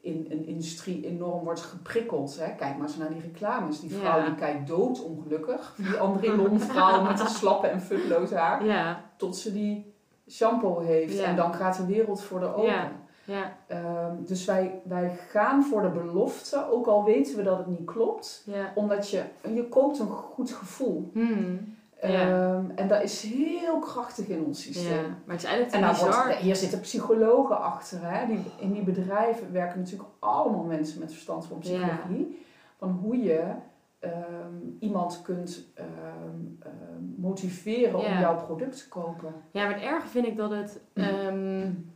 [0.00, 2.38] in een industrie enorm wordt geprikkeld.
[2.38, 2.54] Hè?
[2.54, 3.80] Kijk maar eens naar die reclames.
[3.80, 4.24] Die vrouw Ja.
[4.26, 5.74] die kijkt doodongelukkig.
[5.76, 8.64] Die André vrouw met een slappe en futloze haar.
[8.64, 9.94] ja, Tot ze die
[10.30, 11.18] shampoo heeft.
[11.18, 12.92] En dan gaat de wereld voor de open.
[13.24, 13.56] Ja.
[13.66, 16.70] Ehm, dus wij, wij gaan voor de belofte.
[16.70, 18.42] Ook al weten we dat het niet klopt.
[18.46, 18.72] ja.
[18.74, 19.22] Omdat je,
[19.54, 21.10] je koopt een goed gevoel.
[21.14, 22.08] Ja.
[22.10, 24.92] Ehm, en dat is heel krachtig in ons systeem.
[24.96, 26.36] Ja, maar het is eigenlijk En wordt, bizar.
[26.36, 27.98] hier zitten psychologen achter.
[28.02, 28.26] Hè?
[28.26, 32.44] Die, in die bedrijven werken natuurlijk allemaal mensen met verstand van psychologie.
[32.78, 33.44] Van hoe je
[33.98, 34.12] ehm,
[34.78, 35.64] iemand kunt
[37.16, 39.34] motiveren om jouw product te kopen.
[39.50, 40.80] Ja, maar het erge vind ik dat het...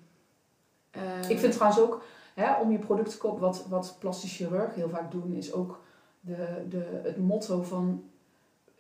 [1.22, 2.02] eh, Ik vind trouwens ook,
[2.34, 5.80] hè, om je product te kopen, wat, wat plastisch chirurgen heel vaak doen, is ook
[6.20, 8.02] de, de, het motto van...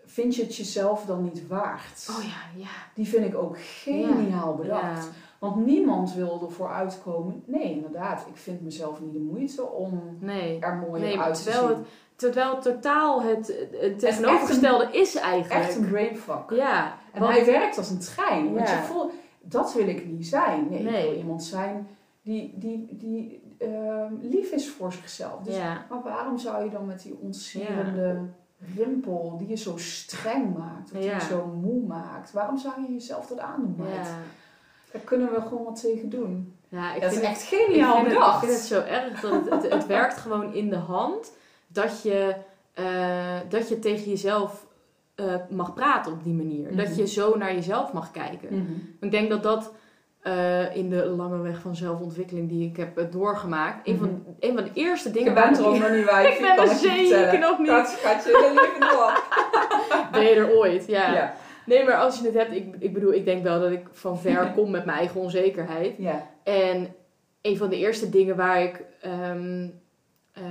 [0.08, 2.08] Vind je het jezelf dan niet waard?
[2.18, 2.68] Oh ja, ja.
[2.94, 5.04] Die vind ik ook geniaal bedacht.
[5.04, 5.10] Ja.
[5.38, 7.42] Want niemand wil ervoor uitkomen.
[7.46, 10.58] Nee, inderdaad, ik vind mezelf niet de moeite om Nee.
[10.60, 11.68] er mooier Nee, uit te zien.
[11.68, 11.78] het,
[12.16, 15.64] terwijl het totaal het, het tegenovergestelde is eigenlijk.
[15.64, 16.50] Echt een brainfuck.
[16.50, 16.96] Ja.
[17.12, 18.54] En want- hij werkt als een trein.
[18.54, 20.66] Want je voelt, dat wil ik niet zijn.
[20.70, 21.08] Nee, ik Nee.
[21.10, 21.88] wil iemand zijn
[22.26, 25.42] die, die, die ehm, lief is voor zichzelf.
[25.42, 25.86] Dus, ja.
[25.90, 28.28] Maar waarom zou je dan met die ontzierende
[28.76, 32.92] rimpel die je zo streng maakt, of die je zo moe maakt, waarom zou je
[32.92, 33.76] jezelf dat aandoen?
[34.90, 36.54] Daar kunnen we gewoon wat tegen doen.
[36.68, 38.80] ja, ik dat is vind echt het, geniaal ik vind het, ik vind het zo
[38.80, 41.32] erg dat het, het, het werkt gewoon in de hand
[41.66, 42.36] dat je,
[42.72, 44.66] eh, dat je tegen jezelf
[45.14, 46.66] eh, mag praten op die manier.
[46.66, 46.76] Mhm.
[46.76, 48.58] Dat je zo naar jezelf mag kijken.
[48.58, 48.72] Mhm.
[49.00, 49.72] Ik denk dat dat
[50.26, 54.54] eh, in de lange weg van zelfontwikkeling die ik heb eh, doorgemaakt, een, van, een
[54.54, 56.26] van de eerste dingen Je bent er ook nog niet bij.
[56.32, 57.66] ik ben er zeker nog niet.
[57.66, 58.32] Dat schatje,
[58.78, 59.22] door.
[60.12, 60.86] Ben je er ooit?
[60.86, 61.12] Ja.
[61.12, 61.34] Ja.
[61.66, 64.18] Nee, maar als je het hebt, ik, ik bedoel, ik denk wel dat ik van
[64.18, 65.94] ver kom met mijn eigen onzekerheid.
[65.98, 66.26] Ja.
[66.42, 66.94] En
[67.42, 68.84] een van de eerste dingen waar ik.
[69.00, 69.68] ehm,
[70.32, 70.42] eh,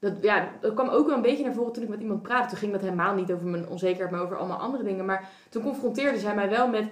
[0.00, 2.48] dat, ja, dat kwam ook wel een beetje naar voren toen ik met iemand praatte.
[2.48, 5.04] Toen ging dat helemaal niet over mijn onzekerheid, maar over allemaal andere dingen.
[5.04, 6.84] Maar toen confronteerde zij mij wel met.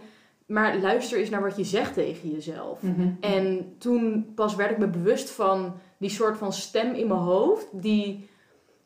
[0.46, 2.82] Maar luister eens naar wat je zegt tegen jezelf.
[2.82, 3.08] Mhm.
[3.20, 7.68] En toen pas werd ik me bewust van die soort van stem in mijn hoofd.
[7.72, 8.28] Die.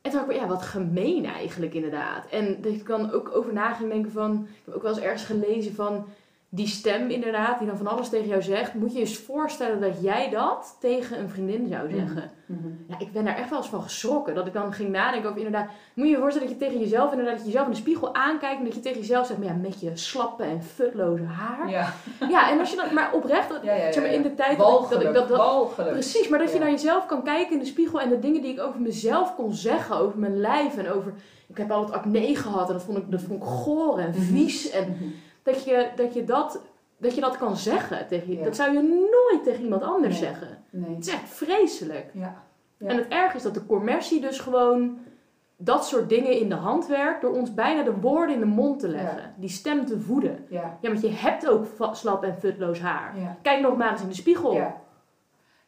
[0.01, 2.27] En toen dacht ik, ja, wat gemeen eigenlijk inderdaad.
[2.31, 4.47] En dat ik dan ook over na ging denken van...
[4.51, 6.07] Ik heb ook wel eens ergens gelezen van...
[6.53, 8.75] Die stem inderdaad, die dan van alles tegen jou zegt.
[8.75, 12.31] Moet je je eens voorstellen dat jij dat tegen een vriendin zou zeggen.
[12.47, 12.69] Mhm.
[12.89, 14.35] Ja, ik ben daar echt wel eens van geschrokken.
[14.35, 15.71] Dat ik dan ging nadenken over inderdaad...
[15.95, 17.35] Moet je je voorstellen dat je tegen jezelf inderdaad...
[17.35, 19.39] Dat je jezelf in de spiegel aankijkt en dat je tegen jezelf zegt...
[19.39, 21.71] Maar ja, met je slappe en futloze haar.
[21.71, 21.93] Ja.
[22.31, 22.95] Ja, en als je dan...
[22.95, 24.59] Maar oprecht, dat, Ja, ja, ja, zeg maar in de tijd
[24.91, 25.39] dat ik, dat dat.
[25.91, 28.53] Precies, maar dat je naar jezelf kan kijken in de spiegel en de dingen die
[28.53, 31.13] ik over mezelf kon zeggen, over mijn lijf en over.
[31.47, 34.21] Ik heb altijd acne gehad en dat vond ik, dat vond ik goor en Mhm.
[34.21, 34.71] vies.
[34.71, 35.05] En Mhm.
[35.43, 36.61] Dat je dat, je dat,
[36.97, 38.39] dat, je dat kan zeggen tegen je.
[38.39, 38.45] Ja.
[38.45, 40.29] Dat zou je nooit tegen iemand anders Nee.
[40.29, 40.65] zeggen.
[40.71, 40.95] Nee.
[40.95, 42.11] Het is echt vreselijk.
[42.13, 42.43] Ja.
[42.77, 42.89] Ja.
[42.89, 44.99] En het erg is dat de commercie dus gewoon
[45.57, 48.81] dat soort dingen in de hand werkt door ons bijna de woorden in de mond
[48.81, 49.35] te leggen.
[49.37, 50.45] Die stem te voeden.
[50.49, 50.79] Ja.
[50.81, 53.19] Ja, want je hebt ook slap en futloos haar.
[53.19, 53.37] Ja.
[53.43, 54.53] Kijk nog maar eens in de spiegel.
[54.55, 54.81] Ja.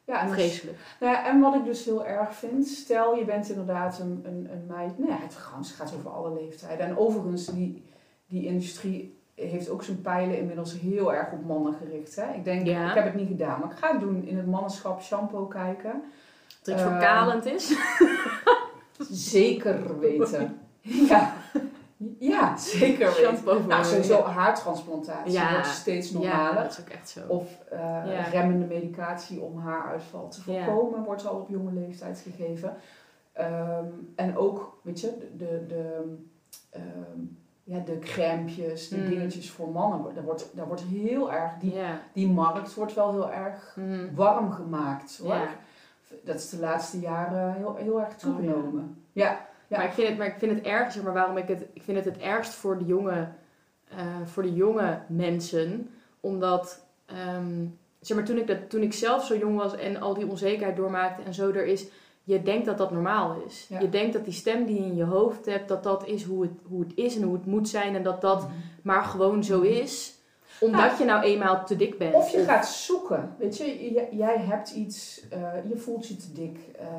[0.04, 0.78] Ja, en, dus- Vreselijk.
[1.00, 4.48] nou ja, en wat ik dus heel erg vind, stel je bent inderdaad een, een,
[4.52, 6.86] een meid, nou ja, het gaat over alle leeftijden.
[6.86, 7.84] En overigens, die,
[8.26, 12.16] die industrie heeft ook zijn pijlen inmiddels heel erg op mannen gericht.
[12.16, 12.32] Hè?
[12.34, 12.88] Ik denk, Ja.
[12.88, 16.02] ik heb het niet gedaan, maar ik ga het doen in het mannenschap shampoo kijken.
[16.62, 17.72] Dat het Eh, verkalend is.
[19.10, 20.58] Zeker weten.
[20.80, 21.32] ja.
[22.18, 23.14] ja, zeker weten.
[23.36, 25.50] Shampoo Nou, sowieso haartransplantatie Ja.
[25.52, 26.62] wordt steeds Ja, normaler.
[26.62, 27.20] dat is ook echt zo.
[27.28, 28.22] Of eh, Ja.
[28.30, 30.64] remmende medicatie om haaruitval te Ja.
[30.64, 32.76] voorkomen, wordt al op jonge leeftijd gegeven.
[33.32, 36.16] Ehm, en ook, weet je, de, de, de,
[36.70, 37.20] ehm,
[37.64, 39.08] ja, de crèmpjes, de Mm.
[39.08, 41.74] dingetjes voor mannen, daar wordt, daar wordt heel erg, die,
[42.12, 44.14] die markt wordt wel heel erg Mhm.
[44.14, 45.48] warm gemaakt hoor.
[46.24, 49.02] Dat is de laatste jaren heel, heel erg toegenomen.
[49.12, 49.50] ja.
[49.66, 49.78] Ja.
[49.78, 51.64] Maar, ik vind het, maar ik vind het erg, zeg maar, waarom ik het...
[51.72, 53.28] Ik vind het het ergst voor de jonge,
[53.88, 55.90] eh, voor de jonge mensen.
[56.20, 57.64] Omdat, ehm,
[58.00, 60.76] zeg maar, toen ik, dat, toen ik zelf zo jong was en al die onzekerheid
[60.76, 61.86] doormaakte en zo, er is
[62.24, 63.66] je denkt dat dat normaal is.
[63.68, 63.80] Ja.
[63.80, 66.42] Je denkt dat die stem die je in je hoofd hebt, dat dat is hoe
[66.42, 67.94] het, hoe het is en hoe het moet zijn.
[67.94, 68.46] En dat dat
[68.82, 70.20] maar gewoon zo is.
[70.60, 70.94] Omdat Ja.
[70.98, 72.14] je nou eenmaal te dik bent.
[72.14, 73.34] Of je gaat zoeken.
[73.38, 76.58] Weet je, jij hebt iets, eh, je voelt je te dik.
[76.78, 76.92] eh, eh,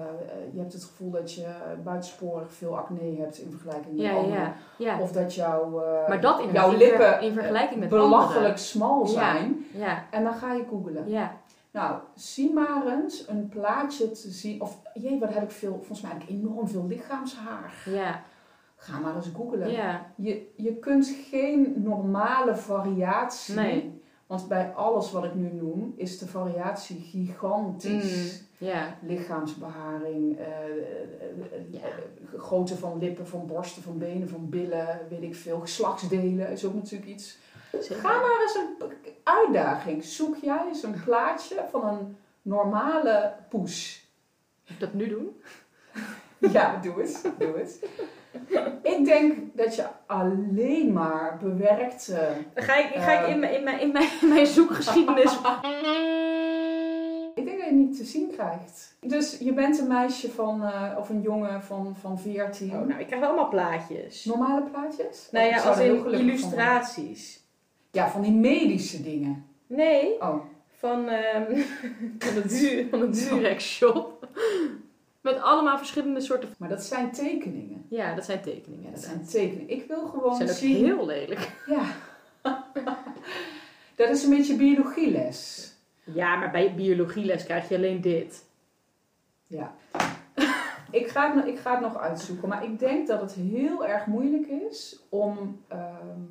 [0.53, 1.45] je hebt het gevoel dat je
[1.83, 4.33] buitensporig veel acne hebt in vergelijking met Ja, anderen.
[4.41, 4.99] ja, ja.
[4.99, 5.69] Of dat jouw,
[6.07, 8.57] Maar dat in, jouw lippen in vergelijking met belachelijk anderen.
[8.59, 9.65] smal zijn.
[9.73, 11.09] Ja, En dan ga je googlen.
[11.09, 11.37] ja.
[11.73, 14.61] Nou, zie maar eens een plaatje te zien.
[14.61, 17.73] Of jee, wat heb ik veel, volgens mij heb ik enorm veel lichaamshaar.
[17.85, 18.23] Ja,
[18.75, 19.71] Ga maar eens googlen.
[19.71, 20.05] ja.
[20.15, 23.55] Je, je kunt geen normale variatie.
[23.55, 24.01] Nee.
[24.27, 28.41] Want bij alles wat ik nu noem, is de variatie gigantisch.
[28.41, 28.97] Mm, ja.
[29.01, 30.61] Lichaamsbeharing, eh, eh,
[31.73, 35.59] eh, eh, grootte van lippen, van borsten, van benen, van billen, weet ik veel.
[35.59, 37.37] Geslachtsdelen is ook natuurlijk iets.
[37.79, 37.95] Zeker.
[37.95, 40.03] Ga maar eens een uitdaging.
[40.03, 44.07] Zoek jij eens een plaatje van een normale poes.
[44.79, 45.41] Dat nu doen?
[46.51, 47.31] Ja, doe het.
[47.37, 47.79] Doe het.
[48.81, 52.29] Ik denk dat je alleen maar bewerkte.
[52.55, 55.37] Ga ik, ga ik in mijn, in mijn, in mijn, in mijn zoekgeschiedenis.
[57.35, 58.95] Ik denk dat je het niet te zien krijgt.
[58.99, 62.71] Dus je bent een meisje van, eh, of een jongen van, van 14.
[62.71, 64.25] Oh, nou, ik krijg allemaal plaatjes.
[64.25, 65.27] Normale plaatjes?
[65.31, 67.42] Nou ja, als in illustraties.
[67.93, 69.45] Ja, van die medische dingen.
[69.67, 70.45] Nee, Oh,
[70.77, 71.43] van, ehm
[72.19, 74.27] van de, du van de Durex shop.
[75.21, 76.49] Met allemaal verschillende soorten.
[76.57, 77.85] maar dat zijn tekeningen.
[77.89, 78.83] Ja, dat zijn tekeningen.
[78.85, 79.69] Ja, dat zijn tekeningen.
[79.69, 80.85] Ik wil gewoon Ze zijn ook zien...
[80.85, 81.51] heel lelijk.
[81.67, 81.85] Ja.
[83.95, 85.71] dat is een beetje biologieles.
[86.03, 88.45] Ja, maar bij biologieles krijg je alleen dit.
[89.47, 89.75] Ja.
[90.91, 92.49] ik, ga het, nog- ik ga het nog uitzoeken.
[92.49, 96.21] Maar ik denk dat het heel erg moeilijk is om ehm,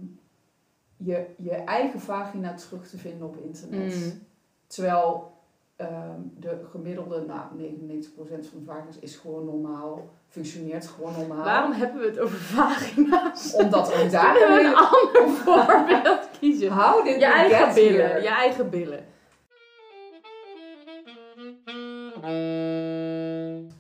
[1.05, 3.95] je, je eigen vagina terug te vinden op internet.
[3.95, 4.27] Mm.
[4.67, 5.33] Terwijl
[5.77, 10.11] ehm, de gemiddelde, nou 99% van de vagina's is gewoon normaal.
[10.29, 11.45] Functioneert gewoon normaal.
[11.45, 13.55] Waarom hebben we het over vagina's?
[13.55, 16.73] Omdat ook daar Kunnen we een ander voorbeeld kiezen?
[16.73, 18.23] How did Je eigen billen.
[18.23, 19.05] Je eigen billen.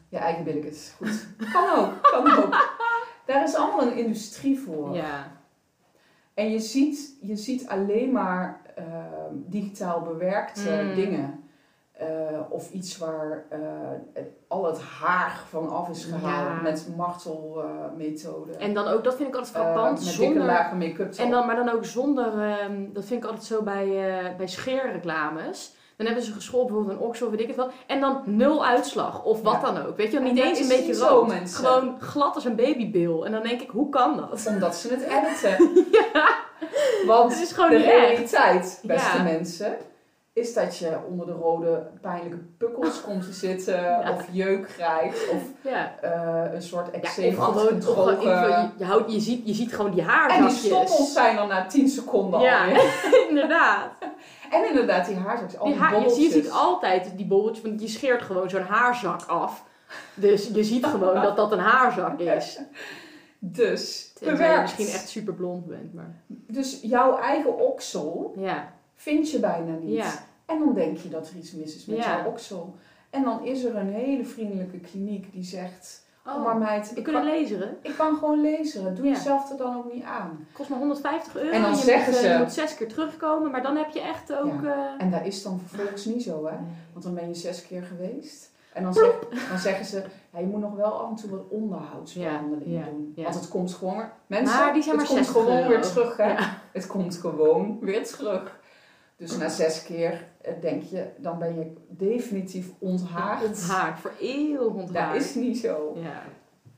[0.09, 0.95] Je eigen billetjes.
[0.97, 1.27] Goed.
[1.53, 2.03] Kan ook.
[2.03, 2.71] Kan ook.
[3.27, 4.95] Daar is allemaal een industrie voor.
[4.95, 5.42] Ja.
[6.35, 10.95] En je ziet, je ziet alleen maar ehm, digitaal bewerkte Mm.
[10.95, 11.41] dingen.
[11.93, 13.61] Eh, of iets waar eh,
[14.49, 16.63] al het haar van af is gehaald Ja.
[16.63, 18.59] met martelmethoden.
[18.61, 19.91] En dan ook, dat vind ik altijd Eh, frappant.
[19.99, 21.15] met dikke zonder, lage make-up.
[21.15, 23.87] en dan, maar dan ook zonder, ehm, dat vind ik altijd zo bij,
[24.37, 25.75] bij scheerreclames.
[25.97, 27.73] Dan hebben ze geschoold bijvoorbeeld een oksel, weet ik het wat.
[27.87, 29.25] En dan nul uitslag.
[29.25, 29.73] Of wat Ja.
[29.73, 29.97] dan ook.
[29.97, 31.27] Weet je, En niet eens een beetje rood.
[31.29, 31.65] mensen.
[31.67, 33.27] Gewoon glad als een babybil.
[33.27, 34.47] En dan denk ik, hoe kan dat?
[34.49, 35.71] Omdat ze het editen.
[37.07, 39.23] Want Het is gewoon de realiteit, beste Ja.
[39.23, 39.77] mensen,
[40.33, 43.99] is dat je onder de rode pijnlijke pukkels komt te zitten.
[44.17, 45.29] Of jeuk krijgt.
[45.31, 45.95] Of Ja.
[46.01, 48.21] eh, een soort Ja, eczeem of gedrogen.
[48.21, 50.61] je, je, houdt, je, ziet, je ziet gewoon die En haarzakjes.
[50.61, 52.95] die stoppels zijn dan na 10 seconden Ja, alweer.
[53.29, 53.89] inderdaad.
[54.53, 57.89] En inderdaad, die haarzakjes, al Die die, haar, je, ziet altijd die bolletjes, want je
[57.89, 59.65] scheert gewoon zo'n haarzak af.
[60.15, 62.59] Dus je ziet gewoon dat dat een haarzak is.
[63.45, 65.95] Dus, Tenzij je misschien echt super blond bent.
[65.95, 66.15] Maar...
[66.27, 69.97] Dus jouw eigen oksel Ja, vind je bijna niet.
[69.97, 70.13] ja,
[70.47, 72.17] En dan denk je dat er iets mis is met Ja.
[72.17, 72.75] jouw oksel.
[73.11, 76.07] En dan is er een hele vriendelijke kliniek die zegt...
[76.27, 77.77] Oh, maar meid, we ik kunnen kan, lezen.
[77.83, 78.95] ik kan gewoon lezen.
[78.95, 79.13] Doe Ja.
[79.13, 80.47] jezelf er dan ook niet aan.
[80.53, 81.51] Kost maar 150 euro.
[81.51, 83.91] En dan je zeggen moet, eh, ze- Je moet zes keer terugkomen, maar dan heb
[83.91, 84.63] je echt ook...
[84.65, 86.57] eh, En dat is dan vervolgens niet zo, hè.
[86.93, 88.51] Want dan ben je zes keer geweest.
[88.73, 91.45] En dan, zeg, dan zeggen ze, ja, je moet nog wel af en toe wat
[91.49, 93.13] onderhoudsbehandelingen Ja, ja, doen.
[93.17, 93.23] ja.
[93.23, 94.05] Want het komt gewoon...
[94.27, 95.69] Mensen, Maar die zijn het maar komt 60 gewoon euro.
[95.69, 96.33] weer terug, hè.
[96.33, 96.59] Ja.
[96.73, 98.61] Het komt gewoon weer terug.
[99.23, 103.45] Dus na zes keer eh, denk je, dan ben je definitief onthaard.
[103.45, 105.13] Onthaard, voor eeuwig onthaard.
[105.13, 105.97] Dat is niet zo.
[106.03, 106.23] Ja.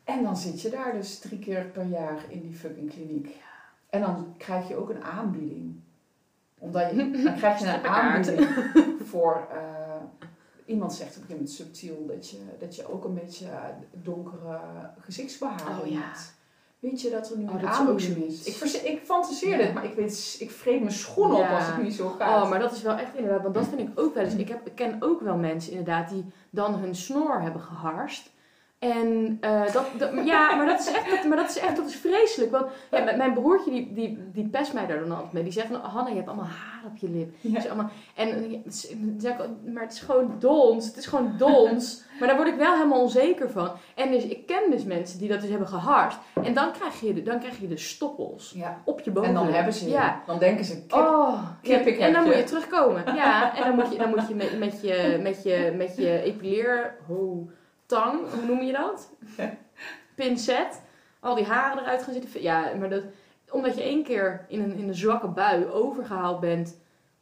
[0.05, 3.37] En dan zit je daar dus drie keer per jaar in die fucking kliniek.
[3.91, 5.81] En dan krijg je ook een aanbieding.
[6.59, 8.49] Omdat je, dan krijg je een aanbieding
[9.11, 9.47] voor...
[9.51, 9.85] eh,
[10.67, 13.65] iemand zegt op een gegeven moment subtiel dat je, dat je ook een beetje eh,
[13.91, 14.61] donkere
[14.99, 16.01] gezichtsbeharing Oh, ja.
[16.01, 16.35] hebt.
[16.85, 17.61] Weet je dat er nu Oh, een
[18.27, 18.43] is?
[18.45, 19.01] Ik, ik
[19.51, 19.57] Ja.
[19.57, 21.43] dit, maar ik, weet, ik vreet mijn schoenen Ja.
[21.51, 22.43] op als het niet zo gaat.
[22.43, 24.35] Oh, maar dat is wel echt inderdaad, want dat vind ik ook wel eens.
[24.35, 28.31] Ik, heb, ik ken ook wel mensen inderdaad die dan hun snor hebben geharst.
[28.93, 31.87] En eh, dat, dat- ja, maar dat is echt, dat, maar dat is echt, dat
[31.87, 32.51] is vreselijk.
[32.53, 35.43] Want ja, mijn- broertje die, die, die pest mij daar dan altijd mee.
[35.43, 37.35] Die zegt van, Hanna, je hebt allemaal haar op je lip.
[37.41, 37.55] Ja.
[37.55, 38.59] Dus allemaal, en eh,
[39.19, 39.33] zeg
[39.73, 40.87] maar het is gewoon dons.
[40.87, 42.03] Het is gewoon dons.
[42.19, 43.71] maar daar word ik wel helemaal onzeker van.
[43.95, 46.19] En dus, ik ken dus mensen die dat dus hebben geharst.
[46.43, 48.81] En dan krijg je de, dan krijg je de stoppels Ja.
[48.85, 49.45] op je En bovenlip.
[49.45, 49.91] dan hebben ze je.
[49.91, 50.23] Ja.
[50.27, 52.39] Dan denken ze, kip, Oh, kip, ik en dan moet je.
[52.39, 53.03] je terugkomen.
[53.15, 56.21] Ja, en dan moet je, dan moet je met, met je, met je, met je
[56.29, 56.95] epileer...
[57.09, 57.49] Oh,
[57.87, 59.11] tang, hoe noem je dat?
[60.15, 60.81] Pincet.
[61.21, 62.43] Al die haren eruit gaan zitten.
[62.43, 63.03] Ja, maar dat,
[63.51, 66.77] omdat je één keer in een, in een zwakke bui overgehaald bent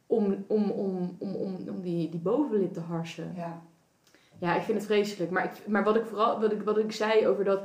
[0.07, 3.33] om, om, om, om, om, om die, die bovenlip te harsen.
[3.37, 3.61] Ja.
[4.39, 5.31] Ja, ik vind het vreselijk.
[5.31, 7.59] Maar, ik, maar wat ik vooral wat ik, wat ik zei over dat.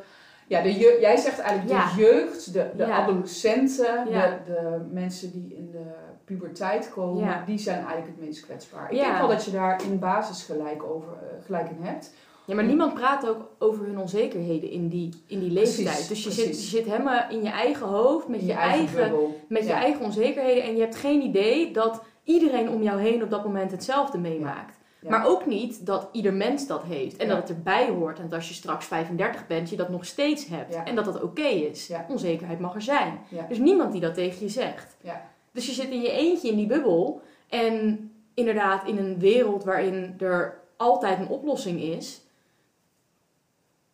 [0.47, 1.95] Ja, de je, jij zegt eigenlijk Ja.
[1.95, 2.97] de jeugd, de, de Ja.
[3.03, 4.27] adolescenten, Ja.
[4.47, 5.85] de, de mensen die in de
[6.25, 8.91] puberteit komen, die zijn eigenlijk het meest kwetsbaar.
[8.93, 12.13] Ik denk wel dat je daar in basis gelijk, over, eh, gelijk in hebt.
[12.49, 16.09] Ja, maar niemand praat ook over hun onzekerheden in die, in die Precies, leeftijd.
[16.09, 16.71] Dus je zit, je precies.
[16.71, 19.13] zit helemaal in je eigen hoofd met je, eigen,
[19.49, 20.63] met je eigen onzekerheden.
[20.63, 24.77] En je hebt geen idee dat iedereen om jou heen op dat moment hetzelfde meemaakt.
[25.01, 25.11] Ja.
[25.11, 27.17] Maar ook niet dat ieder mens dat heeft.
[27.17, 27.35] En Ja.
[27.35, 28.19] dat het erbij hoort.
[28.19, 30.75] En dat als je straks 35 bent, je dat nog steeds hebt.
[30.75, 30.85] Ja.
[30.85, 31.87] En dat dat oké is.
[31.87, 32.07] Ja.
[32.09, 33.19] Onzekerheid mag er zijn.
[33.49, 34.97] Dus niemand die dat tegen je zegt.
[35.03, 35.31] Ja.
[35.53, 37.21] Dus je zit in je eentje in die bubbel.
[37.49, 42.21] En inderdaad in een wereld waarin er altijd een oplossing is.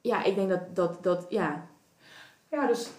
[0.04, 1.66] Ja, ik denk dat, dat, dat ja.
[2.50, 2.90] Ja, dus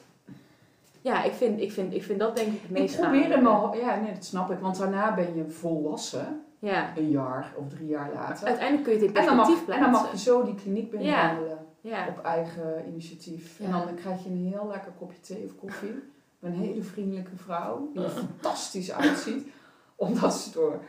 [1.01, 3.49] Ja, ik vind, ik, vind, ik vind dat denk ik het ik meest probeer schadelijke.
[3.49, 6.91] hem al, ja nee, dat snap ik, want daarna ben je volwassen, Ja.
[6.97, 8.47] een jaar of drie jaar later.
[8.47, 10.11] Uiteindelijk kun je het in En dan, mag, perspectief en dan plaatsen.
[10.11, 12.07] mag je zo die kliniek binnenwandelen Ja.
[12.07, 13.59] op eigen initiatief.
[13.59, 15.93] En dan krijg je een heel lekker kopje thee of koffie.
[16.39, 19.47] Met een hele vriendelijke vrouw, die er fantastisch uitziet.
[19.95, 20.79] Omdat ze door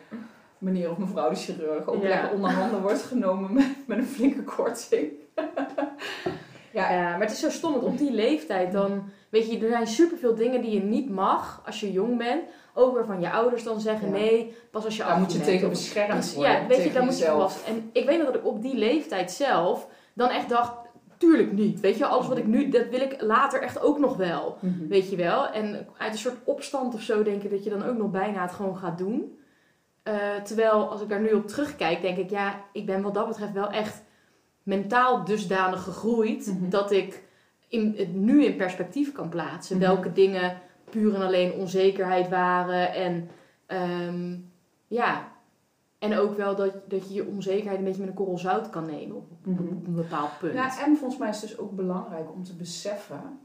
[0.58, 4.42] meneer of mevrouw de chirurg ook lekker onder handen wordt genomen met, met een flinke
[4.42, 5.12] korting.
[6.72, 9.02] ja, Ja, maar het is zo stom, want op die leeftijd dan...
[9.28, 12.42] Weet je, er zijn superveel dingen die je niet mag als je jong bent.
[12.74, 14.14] Ook waarvan je ouders dan zeggen, Ja.
[14.14, 15.50] nee, pas als je daar moet je 18 bent.
[15.52, 16.52] tegen beschermd Dus worden.
[16.52, 17.34] ja, weet je, dan moet je jezelf.
[17.36, 17.66] volwassen.
[17.66, 20.72] En ik weet nog dat ik op die leeftijd zelf dan echt dacht,
[21.18, 21.80] tuurlijk niet.
[21.80, 24.56] Weet je, alles wat ik nu, dat wil ik later echt ook nog wel.
[24.60, 24.88] Mhm.
[24.88, 25.48] Weet je wel?
[25.48, 28.42] En uit een soort opstand of zo denk ik dat je dan ook nog bijna
[28.42, 29.38] het gewoon gaat doen.
[30.02, 33.28] Eh, terwijl als ik daar nu op terugkijk, denk ik, ja, ik ben wat dat
[33.28, 34.02] betreft wel echt
[34.66, 36.68] mentaal dusdanig gegroeid Mhm.
[36.68, 37.22] dat ik
[37.68, 39.76] in, het nu in perspectief kan plaatsen.
[39.76, 39.86] Mhm.
[39.86, 40.58] Welke dingen
[40.90, 42.92] puur en alleen onzekerheid waren.
[42.94, 43.28] En
[43.66, 44.36] ehm,
[44.86, 45.32] ja,
[45.98, 48.86] en ook wel dat, dat je je onzekerheid een beetje met een korrel zout kan
[48.86, 49.62] nemen op, op, Mhm.
[49.62, 50.52] op een bepaald punt.
[50.54, 53.38] Ja, en volgens mij is het dus ook belangrijk om te beseffen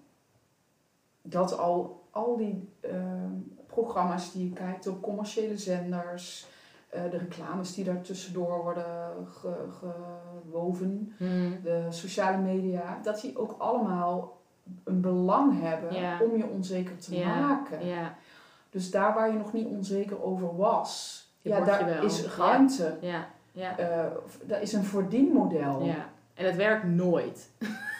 [1.22, 3.32] dat al, al die ehm,
[3.68, 6.48] programma's die je kijkt op commerciële zenders,
[6.92, 8.86] de reclames die daar tussendoor worden
[9.34, 11.60] ge- gewoven, Hmm.
[11.64, 14.40] de sociale media, dat die ook allemaal
[14.84, 16.18] een belang hebben Ja.
[16.22, 17.40] om je onzeker te Ja.
[17.40, 17.86] maken.
[17.86, 18.16] Ja,
[18.70, 22.98] Dus daar waar je nog niet onzeker over was, ja, daar is ruimte.
[23.02, 23.78] ja, ja.
[23.78, 24.06] Eh,
[24.44, 25.82] daar is een verdienmodel.
[25.84, 27.50] Ja, en het werkt nooit.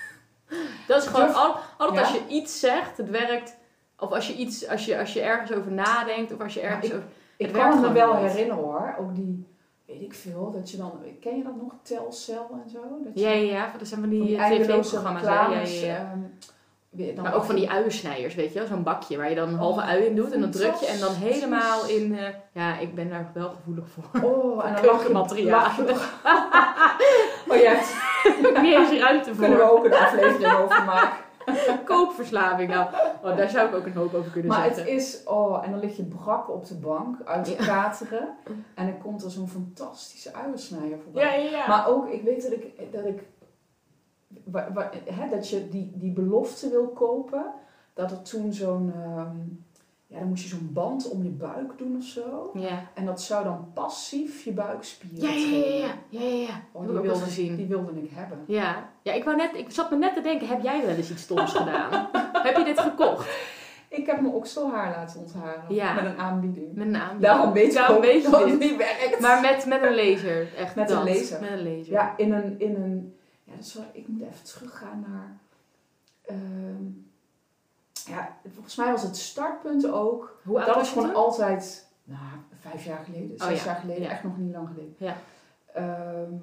[0.88, 2.06] dat is gewoon, Durf- al, altijd Ja.
[2.14, 3.58] als je iets zegt, het werkt.
[4.00, 6.86] Of als je, iets, als je, als je ergens over nadenkt, of als je ergens
[6.88, 7.08] ik- over...
[7.42, 9.46] Ik kan me wel herinneren hoor, ook die,
[9.86, 12.80] weet ik veel, dat je dan, ken je dat nog, Telcel en zo?
[13.04, 15.24] Dat je Ja, ja, ja, dat zijn van die, die tv-programma's.
[15.24, 16.18] Ja, reclames, ja, ja.
[16.98, 18.68] ehm, Maar ook van die uiensnijers, weet je wel?
[18.68, 20.32] Zo'n bakje waar je dan een halve Oh, ui in doet.
[20.32, 22.18] En dan druk je en dan helemaal in...
[22.18, 24.22] eh, ja, ik ben daar wel gevoelig voor.
[24.24, 26.14] Oh, en dan je, je nog.
[27.50, 27.74] oh ja,
[28.62, 29.78] niet eens ruimte kunnen we voor.
[29.78, 31.30] ook een aflevering over maken.
[31.86, 32.88] Koopverslaving, nou.
[33.24, 34.94] Oh, daar zou ik ook een hoop over kunnen Maar het zetten.
[34.94, 37.66] is, oh, en dan lig je brak op de bank uit te Ja.
[37.66, 38.28] kateren.
[38.76, 41.24] En dan komt er zo'n fantastische uiensnijer voorbij.
[41.24, 41.68] Ja, ja, ja.
[41.68, 43.24] Maar ook, ik weet dat ik, dat, ik
[45.06, 47.46] hè, dat je die, die belofte wil kopen,
[47.94, 49.38] dat er toen zo'n, ehm,
[50.12, 52.52] ja, dan moest je zo'n band om je buik doen of zo.
[52.54, 52.90] ja.
[52.94, 55.94] En dat zou dan passief je buikspieren Ja, ja, ja, ja.
[56.10, 56.62] ja, ja, ja.
[56.72, 57.56] Oh, die, wilde, gezien.
[57.56, 58.44] die wilde ik hebben.
[58.48, 61.12] Ja, ja ik, wou net, ik zat me net te denken, heb jij wel eens
[61.12, 62.10] iets stoms gedaan?
[62.48, 63.30] heb je dit gekocht?
[63.88, 65.94] Ik heb mijn okselhaar laten ontharen Ja.
[65.94, 66.74] met een aanbieding.
[66.76, 67.22] Met een aanbieding.
[67.22, 69.20] Daarom weet ik Daarom ook dat het niet werkt.
[69.20, 71.06] Maar met, met een laser, echt Met een dat.
[71.06, 71.42] laser.
[71.42, 71.92] Met een laser.
[71.92, 75.38] Ja, in een, in een ja, dat is wel, ik moet even teruggaan naar,
[76.22, 76.84] ehm,
[78.12, 81.16] ja, volgens mij was het startpunt ook, Hoe oud dat was gewoon toen?
[81.16, 82.22] altijd, nou,
[82.60, 83.66] vijf jaar geleden, Oh, zes ja.
[83.72, 84.10] jaar geleden, Ja.
[84.10, 84.96] echt nog niet lang geleden.
[84.98, 85.16] Ja.
[85.74, 86.34] Ehm,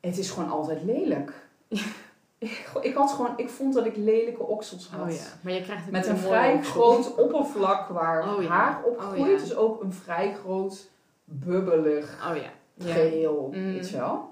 [0.00, 1.32] het is gewoon altijd lelijk.
[2.80, 5.00] ik, had gewoon, ik vond dat ik lelijke oksels had.
[5.08, 6.72] Oh ja, maar je krijgt Met een vrij oksel.
[6.72, 8.48] groot oppervlak waar Oh ja.
[8.48, 9.30] haar op Oh groeit.
[9.30, 9.36] ja.
[9.46, 10.88] Dus ook een vrij groot,
[11.24, 12.50] bubbelig Oh ja.
[12.74, 12.92] ja.
[12.94, 13.72] geel, Mm.
[13.72, 14.27] weet je wel.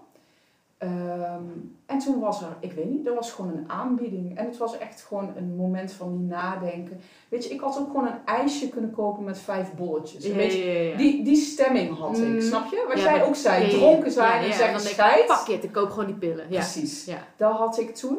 [0.78, 1.42] Ehm,
[1.86, 4.38] en toen was er, ik weet niet, er was gewoon een aanbieding.
[4.38, 7.00] En het was echt gewoon een moment van die nadenken.
[7.28, 10.26] Weet je, ik had ook gewoon een ijsje kunnen kopen met vijf bolletjes.
[10.26, 10.96] Ja, Weet je, ja, ja, ja.
[10.96, 12.40] Die, die stemming had ik, Mm.
[12.40, 12.84] snap je?
[12.88, 15.32] Wat Ja, jij ook zei, dronken zijn en zeggen scheid.
[15.32, 16.46] Fuck it, ik koop gewoon die pillen.
[16.48, 16.58] Ja.
[16.60, 17.04] Precies.
[17.04, 17.18] Ja.
[17.36, 18.18] Dat had ik toen.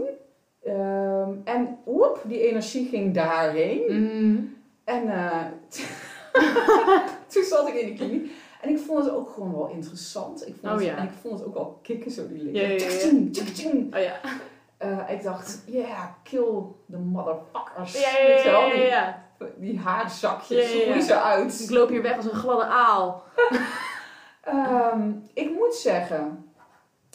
[0.64, 3.82] Ehm, en oep, die energie ging daarheen.
[3.90, 4.56] Mm.
[4.84, 5.46] En eh,
[7.32, 8.32] toen zat ik in de kliniek.
[8.62, 10.48] En ik vond het ook gewoon wel interessant.
[10.48, 10.96] Ik vond Oh het, ja.
[10.96, 13.88] En ik vond het ook wel kicken zo die Ja, ja, ja, ja.
[13.98, 14.20] Oh ja.
[14.78, 18.02] Eh, ik dacht, yeah, kill the motherfuckers.
[18.02, 19.24] Ja, ja, ja, ja, die, ja.
[19.58, 20.94] die haarzakjes, Ja, ja, ja.
[20.94, 21.60] hoe ze uit.
[21.60, 23.24] Ik loop hier weg als een gladde aal.
[24.42, 26.52] Ehm, ik moet zeggen,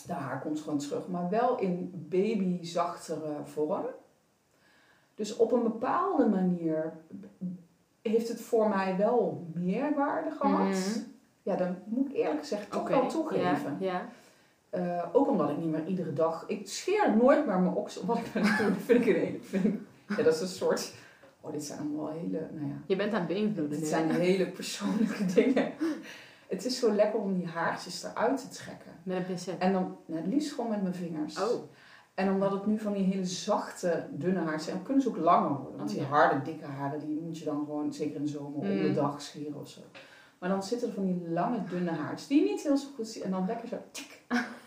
[0.07, 3.87] de haar komt gewoon terug, maar wel in babyzachtere vorm.
[5.15, 6.93] Dus op een bepaalde manier
[8.03, 10.69] heeft het voor mij wel meerwaarde gehad.
[10.69, 11.01] Mhm.
[11.43, 13.77] Ja, dan moet ik eerlijk gezegd toch wel toegeven.
[13.81, 14.09] Ja, ja.
[14.71, 16.45] Eh, ook omdat ik niet meer iedere dag...
[16.47, 18.07] Ik scheer nooit meer mijn oksel.
[18.07, 19.41] Wat ik ben doen, vind ik een.
[19.43, 20.93] Vind ja, dat is een soort...
[21.41, 22.49] Oh, dit zijn allemaal hele...
[22.53, 25.73] Nou ja, Je bent aan het beïnvloeden dit zijn hele persoonlijke dingen.
[26.49, 28.91] Het is zo lekker om die haartjes eruit te trekken.
[29.03, 29.59] Met een pincet.
[29.59, 31.43] En dan nou, het liefst gewoon met mijn vingers.
[31.43, 31.63] Oh.
[32.15, 35.49] En omdat het nu van die hele zachte, dunne haartjes zijn, kunnen ze ook langer
[35.59, 35.77] worden.
[35.77, 38.65] Want Oh, die harde, dikke haren, die moet je dan gewoon, zeker in de zomer,
[38.89, 38.95] Mm.
[38.95, 39.81] dag scheren of zo.
[40.43, 43.09] Maar dan zitten er van die lange, dunne haartjes, die je niet heel zo goed
[43.09, 43.23] zien.
[43.23, 44.21] En dan lekker zo, tik,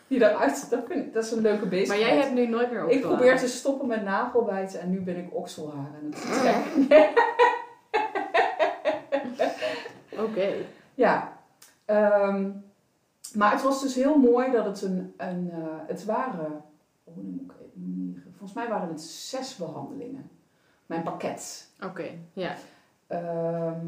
[0.08, 0.70] die eruit.
[0.70, 2.08] Dat, vind ik, dat is een leuke Maar bezigheid.
[2.08, 3.18] jij hebt nu nooit meer Ik okselharen.
[3.18, 7.14] probeer te stoppen met nagelbijten en nu ben ik okselharen aan het trekken.
[10.26, 10.54] Oké.
[10.94, 11.38] Ja,
[11.86, 12.50] ehm,
[13.34, 15.58] maar het was dus heel mooi dat het een, een eh,
[15.88, 16.64] het waren,
[17.04, 17.72] oh, nu moet ik even
[18.06, 20.30] niet- volgens mij waren het zes behandelingen.
[20.86, 21.68] Mijn pakket.
[21.84, 22.10] Oké.
[22.34, 22.56] Ja.
[23.08, 23.86] Ehm,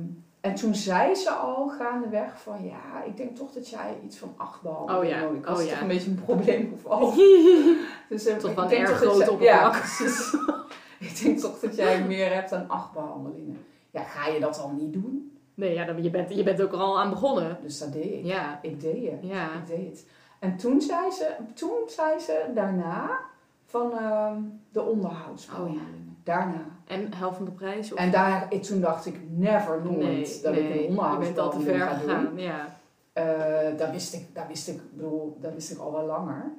[0.47, 4.33] en toen zei ze al gaandeweg van ja, ik denk toch dat jij iets van
[4.37, 5.47] acht behandelingen Oh ja, nodig hebt.
[5.47, 5.73] Dat oh is ja.
[5.73, 7.13] toch een beetje een probleemgeval.
[8.09, 10.33] Dus, eh, Toch wel erg groot jij- Ja, precies.
[11.09, 13.65] ik denk toch dat jij meer hebt dan acht behandelingen.
[13.91, 15.37] Ja, ga je dat dan niet doen?
[15.53, 17.57] Nee, ja, dan, je, bent, je bent ook al aan begonnen.
[17.61, 18.25] Dus dat deed ik.
[18.25, 18.59] Ja.
[18.61, 19.19] Ik deed het.
[19.21, 19.45] Ja.
[19.53, 20.05] Ik deed het.
[20.39, 23.19] En toen zei ze, toen zei ze daarna
[23.65, 24.41] van ehm,
[24.71, 26.16] de onderhoudsbehandelingen.
[26.28, 26.65] Daarna.
[26.86, 27.91] En helft van de prijs?
[27.91, 27.99] Of...
[27.99, 30.84] En daar, toen dacht ik, never nooit nee, dat nee.
[30.84, 32.38] ik een je bent al te onderhoudsbehandeling ver ga gegaan.
[32.38, 32.78] Ja.
[33.13, 36.51] Eh, dat wist ik, dat wist ik, bedoel, dat wist ik al wel langer.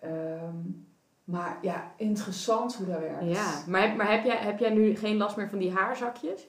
[0.00, 0.56] Ehm,
[1.24, 3.24] maar ja, interessant hoe dat werkt.
[3.24, 3.62] ja.
[3.66, 6.48] Maar, heb, maar heb, jij, heb jij nu geen last meer van die haarzakjes?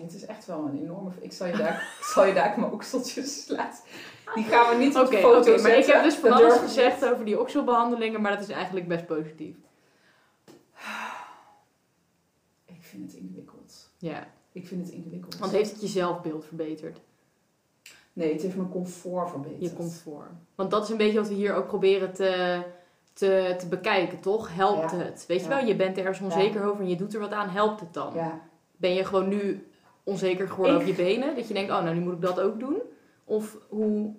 [0.00, 1.10] Het is echt wel een enorme...
[1.20, 3.84] Ik zal je daar, ik zal je daar mijn okseltjes laten.
[4.34, 6.58] Die gaan we niet op Oké, de foto oké, maar ik heb dus van alles
[6.58, 9.54] gezegd over die okselbehandelingen, maar dat is eigenlijk best positief.
[9.56, 9.62] niet.
[12.64, 13.90] Ik vind het ingewikkeld.
[13.98, 14.26] Ja.
[14.52, 15.38] Ik vind het ingewikkeld.
[15.38, 17.00] Want heeft het je zelfbeeld verbeterd?
[18.12, 19.60] Nee, het heeft mijn comfort verbeterd.
[19.60, 20.30] Je comfort.
[20.54, 22.60] Want dat is een beetje wat we hier ook proberen te,
[23.12, 24.54] te, te bekijken, toch?
[24.54, 24.96] Helpt Ja.
[24.96, 25.24] het?
[25.28, 25.56] Weet je Ja.
[25.56, 28.12] wel, je bent ergens onzeker over en je doet er wat aan, helpt het dan?
[28.76, 29.66] Ben je gewoon nu
[30.02, 31.34] onzeker geworden Ik- over je benen?
[31.36, 32.76] Dat je denkt, oh, nou nu moet ik dat ook doen?
[33.24, 34.14] Of hoe, hoe,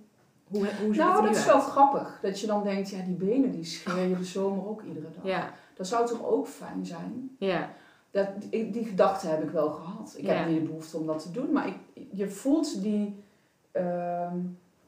[0.47, 1.63] hoe het nou er dat is wel uit?
[1.63, 2.19] grappig.
[2.21, 5.23] Dat je dan denkt, ja die benen die scheer je de zomer ook iedere dag.
[5.25, 7.35] Ja, Dat zou toch ook fijn zijn?
[7.39, 7.73] ja,
[8.15, 10.13] Dat, die, die gedachte heb ik wel gehad.
[10.17, 10.33] Ik Ja.
[10.33, 11.51] heb niet de behoefte om dat te doen.
[11.51, 11.77] Maar ik,
[12.11, 13.23] je voelt die...
[13.71, 14.37] ehm,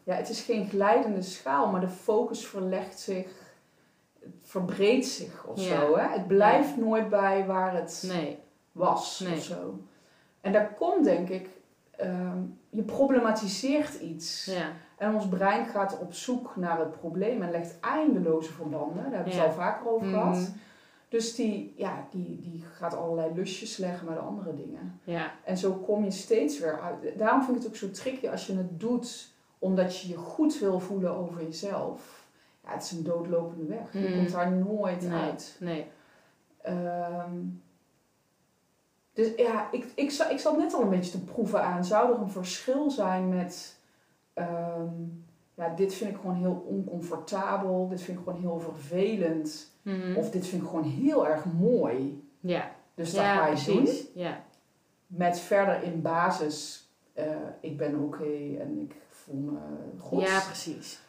[0.04, 3.28] ja, het is geen glijdende schaal, maar de focus verlegt zich...
[4.20, 5.80] Het verbreedt zich of Ja.
[5.80, 5.98] zo.
[5.98, 6.08] Hè?
[6.08, 8.40] Het blijft nooit bij waar het nee,
[8.72, 9.34] was Nee.
[9.38, 9.80] of zo.
[10.42, 11.50] En daar komt denk ik...
[11.92, 12.38] ehm,
[12.70, 14.46] je problematiseert iets.
[14.46, 19.04] ja, En ons brein gaat op zoek naar het probleem en legt eindeloze verbanden.
[19.04, 20.36] Daar hebben we het al vaker over gehad.
[20.36, 20.50] Mhm.
[21.10, 25.00] Dus die, ja, die, die gaat allerlei lusjes leggen met andere dingen.
[25.04, 27.18] ja, En zo kom je steeds weer uit.
[27.18, 30.60] Daarom vind ik het ook zo tricky als je het doet omdat je je goed
[30.60, 32.26] wil voelen over jezelf.
[32.64, 33.94] Ja, het is een doodlopende weg.
[33.94, 34.16] Je Mhm.
[34.18, 35.22] komt daar nooit Nee.
[35.22, 35.58] uit.
[35.60, 35.88] nee.
[36.62, 37.36] Ehm,
[39.14, 41.86] dus ja, ik, ik, ik zat net al een beetje te proeven aan.
[41.86, 43.80] Zou er een verschil zijn met...
[44.34, 44.94] ehm,
[45.58, 47.88] ja, dit vind ik gewoon heel oncomfortabel.
[47.90, 49.72] Dit vind ik gewoon heel vervelend.
[49.82, 50.16] Mhm.
[50.16, 52.24] Of dit vind ik gewoon heel erg mooi.
[52.40, 53.84] ja, Dus dat ja ga je doen.
[53.84, 54.08] precies.
[54.14, 54.44] Ja.
[55.08, 57.26] Met verder in basis, eh,
[57.60, 59.58] ik ben oké en ik voel me
[60.00, 60.22] goed.
[60.22, 61.00] ja, precies.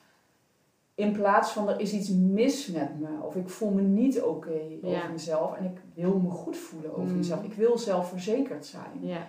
[0.95, 4.61] In plaats van er is iets mis met me of ik voel me niet oké
[4.83, 4.97] Ja.
[4.97, 7.17] over mezelf en ik wil me goed voelen over Mm.
[7.17, 7.43] mezelf.
[7.45, 8.99] Ik wil zelfverzekerd zijn.
[9.01, 9.27] Ja,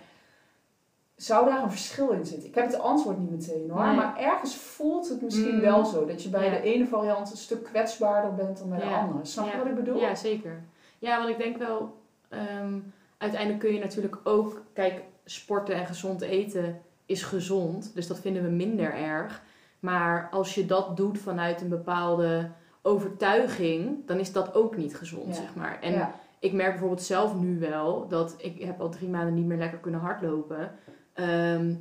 [1.22, 2.48] Zou daar een verschil in zitten?
[2.48, 3.96] Ik heb het antwoord niet meteen hoor, Nee.
[3.96, 5.60] maar ergens voelt het misschien Mm.
[5.60, 6.06] wel zo.
[6.06, 6.50] Dat je bij Ja.
[6.50, 9.00] de ene variant een stuk kwetsbaarder bent dan bij de Ja.
[9.00, 9.24] andere.
[9.24, 9.58] Snap je Ja.
[9.58, 10.00] wat ik bedoel?
[10.00, 10.62] ja, zeker.
[10.98, 11.96] Ja, want ik denk wel,
[12.28, 12.78] ehm,
[13.18, 18.42] uiteindelijk kun je natuurlijk ook, kijk, sporten en gezond eten is gezond, dus dat vinden
[18.42, 19.42] we minder erg.
[19.80, 22.50] Maar als je dat doet vanuit een bepaalde
[22.82, 25.78] overtuiging, dan is dat ook niet gezond, zeg maar.
[25.80, 26.08] En
[26.38, 29.78] ik merk bijvoorbeeld zelf nu wel dat ik heb al drie maanden niet meer lekker
[29.78, 30.70] kunnen hardlopen.
[31.20, 31.74] Ehm,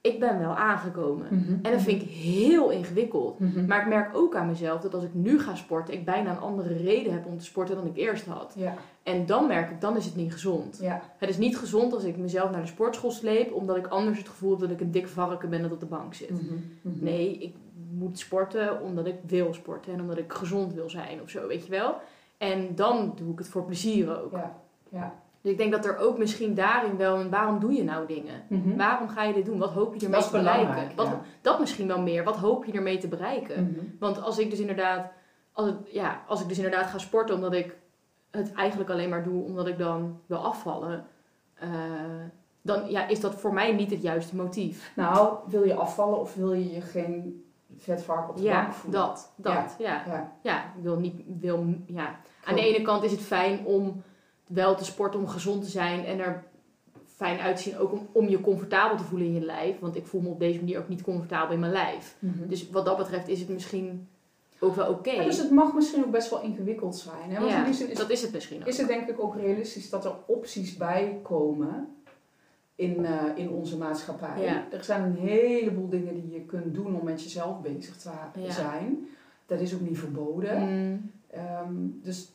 [0.00, 1.26] ik ben wel aangekomen.
[1.30, 1.52] Mhm.
[1.62, 3.38] En dat vind ik heel ingewikkeld.
[3.38, 3.66] Mhm.
[3.66, 6.38] Maar ik merk ook aan mezelf dat als ik nu ga sporten, ik bijna een
[6.38, 8.52] andere reden heb om te sporten dan ik eerst had.
[8.56, 10.78] Ja, En dan merk ik, dan is het niet gezond.
[10.80, 11.00] ja.
[11.18, 14.28] Het is niet gezond als ik mezelf naar de sportschool sleep, omdat ik anders het
[14.28, 16.30] gevoel heb dat ik een dik varken ben dat op de bank zit.
[16.30, 16.54] Mhm.
[16.82, 17.54] Nee, ik
[17.90, 21.64] moet sporten omdat ik wil sporten en omdat ik gezond wil zijn of zo, weet
[21.64, 21.94] je wel.
[22.38, 24.32] En dan doe ik het voor plezier ook.
[24.32, 24.56] Ja,
[24.88, 25.14] ja.
[25.44, 28.42] Dus ik denk dat er ook misschien daarin wel een waarom doe je nou dingen?
[28.48, 28.76] Mhm.
[28.76, 29.58] Waarom ga je dit doen?
[29.58, 30.96] Wat hoop je ermee te bereiken?
[30.96, 31.20] Wat, ja.
[31.40, 32.24] Dat misschien wel meer.
[32.24, 33.64] Wat hoop je ermee te bereiken?
[33.64, 33.84] Mhm.
[33.98, 35.12] Want als ik dus inderdaad,
[35.52, 37.76] als, het, ja, als ik dus inderdaad ga sporten omdat ik
[38.30, 41.06] het eigenlijk alleen maar doe omdat ik dan wil afvallen,
[41.54, 41.70] eh,
[42.62, 44.92] dan ja, is dat voor mij niet het juiste motief.
[44.96, 47.44] Nou, wil je afvallen of wil je je geen
[47.78, 49.00] vetvark op de Ja, bank voelen?
[49.00, 50.02] dat, dat, ja.
[50.06, 50.32] Ja.
[50.42, 52.16] Ja, ik wil niet, wil, ja.
[52.44, 54.02] Aan de ene kant is het fijn om
[54.46, 56.44] wel te sporten, om gezond te zijn en er
[57.06, 59.78] fijn uit te zien, ook om, om je comfortabel te voelen in je lijf.
[59.78, 62.16] Want ik voel me op deze manier ook niet comfortabel in mijn lijf.
[62.18, 62.48] Mhm.
[62.48, 64.08] Dus wat dat betreft is het misschien
[64.60, 65.10] ook wel oké.
[65.10, 67.30] Ja, dus het mag misschien ook best wel ingewikkeld zijn.
[67.30, 67.38] Hè?
[67.38, 68.66] Want Ja, in die zin is, dat is het misschien ook.
[68.66, 71.88] is het denk ik ook realistisch dat er opties bij komen
[72.74, 74.42] in, eh, in onze maatschappij.
[74.42, 74.66] Ja.
[74.72, 78.10] Er zijn een heleboel dingen die je kunt doen om met jezelf bezig te
[78.48, 79.08] zijn.
[79.46, 80.58] Dat is ook niet verboden.
[80.62, 82.32] Mm, Ehm, dus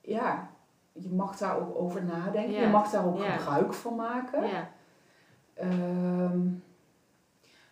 [0.00, 0.50] ja,
[0.92, 2.60] je mag daar ook over nadenken.
[2.60, 4.46] Je mag daar ook gebruik van maken.
[4.48, 4.70] ja.
[5.54, 6.48] Ehm,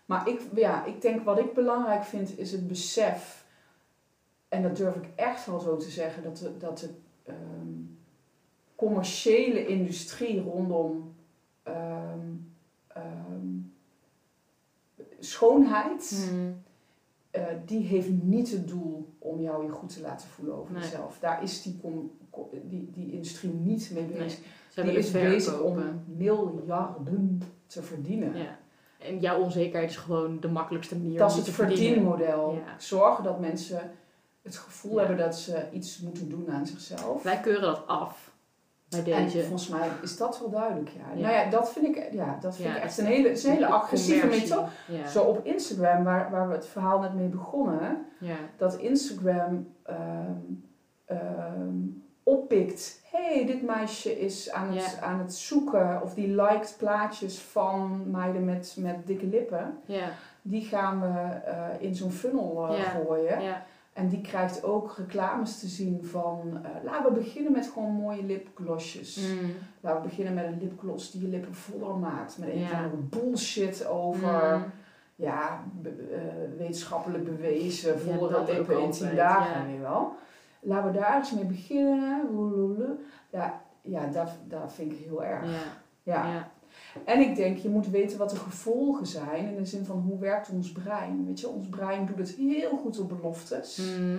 [0.07, 3.47] maar ik, ja, ik denk wat ik belangrijk vind is het besef,
[4.49, 6.91] en dat durf ik echt wel zo te zeggen, dat de, dat de
[7.25, 7.73] ehm,
[8.75, 11.15] commerciële industrie rondom
[11.63, 12.29] ehm,
[15.19, 16.63] schoonheid, Mm,
[17.31, 20.83] eh, die heeft niet het doel om jou je goed te laten voelen over Nee.
[20.83, 21.19] jezelf.
[21.19, 22.20] Daar is die, com- co-
[22.65, 24.41] die, die industrie niet mee Nee, bezig.
[24.69, 28.37] Ze die is bezig om miljarden te verdienen.
[28.37, 28.59] Ja.
[28.99, 32.05] En jouw onzekerheid is gewoon de makkelijkste manier Dat om is die het te verdienen.
[32.05, 32.53] verdienmodel.
[32.53, 32.75] Ja.
[32.79, 33.91] Zorgen dat mensen
[34.43, 34.99] het gevoel Ja.
[34.99, 37.23] hebben dat ze iets moeten doen aan zichzelf.
[37.23, 38.33] Wij keuren dat af
[38.89, 39.41] bij En deze.
[39.41, 41.15] volgens mij is dat wel duidelijk, ja.
[41.15, 41.21] Ja.
[41.21, 43.53] Nou ja, dat vind ik, ja, dat vind ik echt een hele, het is een
[43.53, 44.69] hele agressieve methode.
[45.09, 48.37] Zo op Instagram, waar, waar we het verhaal net mee begonnen, Ja.
[48.57, 50.33] dat Instagram ehm,
[52.31, 53.01] oppikt.
[53.11, 58.45] hey, dit meisje is aan het, aan het zoeken of die liked plaatjes van meiden
[58.45, 59.79] met, met dikke lippen.
[60.43, 61.19] Die gaan we
[61.51, 63.41] eh, in zo'n funnel eh, gooien.
[63.93, 66.61] En die krijgt ook reclames te zien van...
[66.63, 69.17] eh, laten we beginnen met gewoon mooie lipglossjes.
[69.17, 69.51] Mm.
[69.81, 72.39] Laten we beginnen met een lipgloss die je lippen voller maakt.
[72.39, 74.57] Met een andere bullshit over...
[74.57, 74.65] Mm.
[75.17, 79.67] Ja, be- wetenschappelijk bewezen, vollere dat lippen in tien dagen, ja.
[79.67, 80.13] weet je wel.
[80.61, 82.99] Laten we daar eens mee beginnen.
[83.31, 85.45] Ja, ja dat, dat vind ik heel erg.
[86.03, 86.27] Ja.
[86.27, 86.51] Ja.
[87.05, 89.49] En ik denk, je moet weten wat de gevolgen zijn.
[89.49, 91.27] In de zin van, hoe werkt ons brein?
[91.27, 93.77] Weet je, ons brein doet het heel goed op beloftes.
[93.99, 94.19] Mm.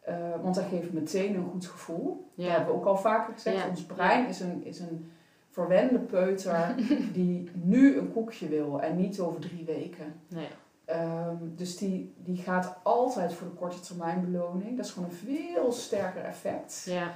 [0.00, 2.30] Eh, want dat geeft meteen een goed gevoel.
[2.34, 3.56] Dat hebben we ook al vaker gezegd.
[3.56, 3.68] Ja.
[3.68, 5.10] Ons brein is, een, is een
[5.50, 6.74] verwende peuter
[7.12, 10.14] die nu een koekje wil en niet over drie weken.
[10.28, 10.48] Nee.
[10.88, 14.76] Ehm, dus die, die gaat altijd voor de korte termijn beloning.
[14.76, 16.82] Dat is gewoon een veel sterker effect.
[16.84, 17.14] Ja.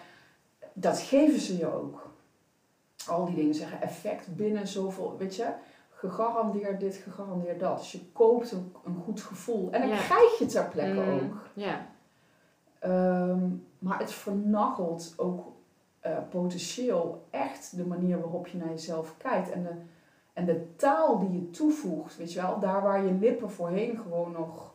[0.73, 2.11] Dat geven ze je ook.
[3.09, 5.47] Al die dingen zeggen effect binnen zoveel, weet je,
[5.91, 7.79] gegarandeerd dit, gegarandeerd dat.
[7.79, 9.70] Dus je koopt een, een goed gevoel.
[9.70, 9.97] En dan Ja.
[9.97, 11.14] krijg je ter plekke Mm.
[11.20, 11.37] ook.
[11.55, 11.87] Ja.
[12.79, 13.49] Ehm,
[13.79, 15.51] maar het vernachelt ook
[16.01, 19.51] eh, potentieel echt de manier waarop je naar jezelf kijkt.
[19.51, 19.70] En de,
[20.33, 22.59] en de taal die je toevoegt, weet je wel.
[22.59, 24.74] Daar waar je lippen voorheen gewoon nog,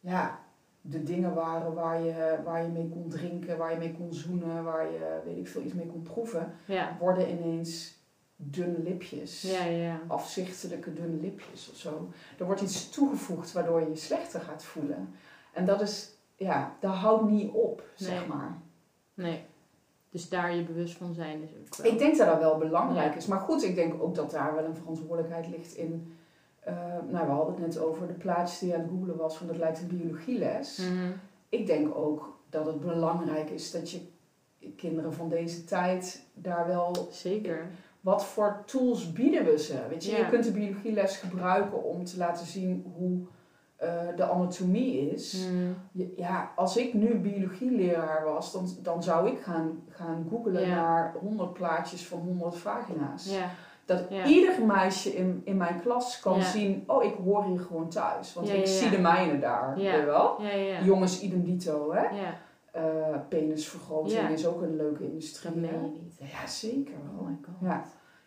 [0.00, 0.38] ja,
[0.80, 4.64] de dingen waren waar je, waar je mee kon drinken, waar je mee kon zoenen,
[4.64, 6.54] waar je, weet ik veel, iets mee kon proeven.
[6.64, 6.96] Ja.
[7.00, 7.96] Worden ineens
[8.36, 9.42] dunne lipjes.
[9.42, 9.64] Ja.
[9.64, 10.00] Ja.
[10.06, 12.08] Afzichtelijke dunne lipjes of zo.
[12.38, 15.14] Er wordt iets toegevoegd waardoor je je slechter gaat voelen.
[15.52, 18.28] En dat is, ja, dat houdt niet op, zeg Nee.
[18.28, 18.58] maar.
[19.14, 19.44] Nee.
[20.18, 21.92] Dus daar je bewust van zijn is ook wel.
[21.92, 23.16] Ik denk dat dat wel belangrijk Ja.
[23.16, 23.26] is.
[23.26, 26.12] Maar goed, ik denk ook dat daar wel een verantwoordelijkheid ligt in.
[26.60, 26.74] eh,
[27.10, 29.56] nou, we hadden het net over de plaatjes die aan het googelen was, van dat
[29.56, 30.76] lijkt een biologieles.
[30.78, 31.10] Mhm.
[31.48, 34.00] Ik denk ook dat het belangrijk is dat je
[34.76, 37.08] kinderen van deze tijd daar wel.
[37.10, 37.66] Zeker.
[38.00, 39.78] Wat voor tools bieden we ze?
[39.88, 40.16] Weet je, Ja.
[40.18, 43.18] je kunt de biologieles gebruiken om te laten zien hoe
[43.78, 45.46] eh, de anatomie is.
[45.92, 51.14] Je- Ja, als ik nu biologieleraar was, dan, dan zou ik gaan, gaan googlen naar
[51.20, 53.30] 100 plaatjes van 100 vagina's.
[53.84, 58.34] Dat ieder meisje in, in mijn klas kan zien, oh, ik hoor hier gewoon thuis.
[58.34, 60.40] Want ik zie de mijne daar, weet je wel?
[60.84, 62.16] Jongens idem dito, hè?
[62.70, 65.52] Eh, penisvergroting is ook een leuke industrie.
[65.52, 66.30] Dat meen je niet.
[66.30, 67.28] Ja, zeker Oh wel.
[67.28, 67.54] my god.
[67.68, 67.84] Ja.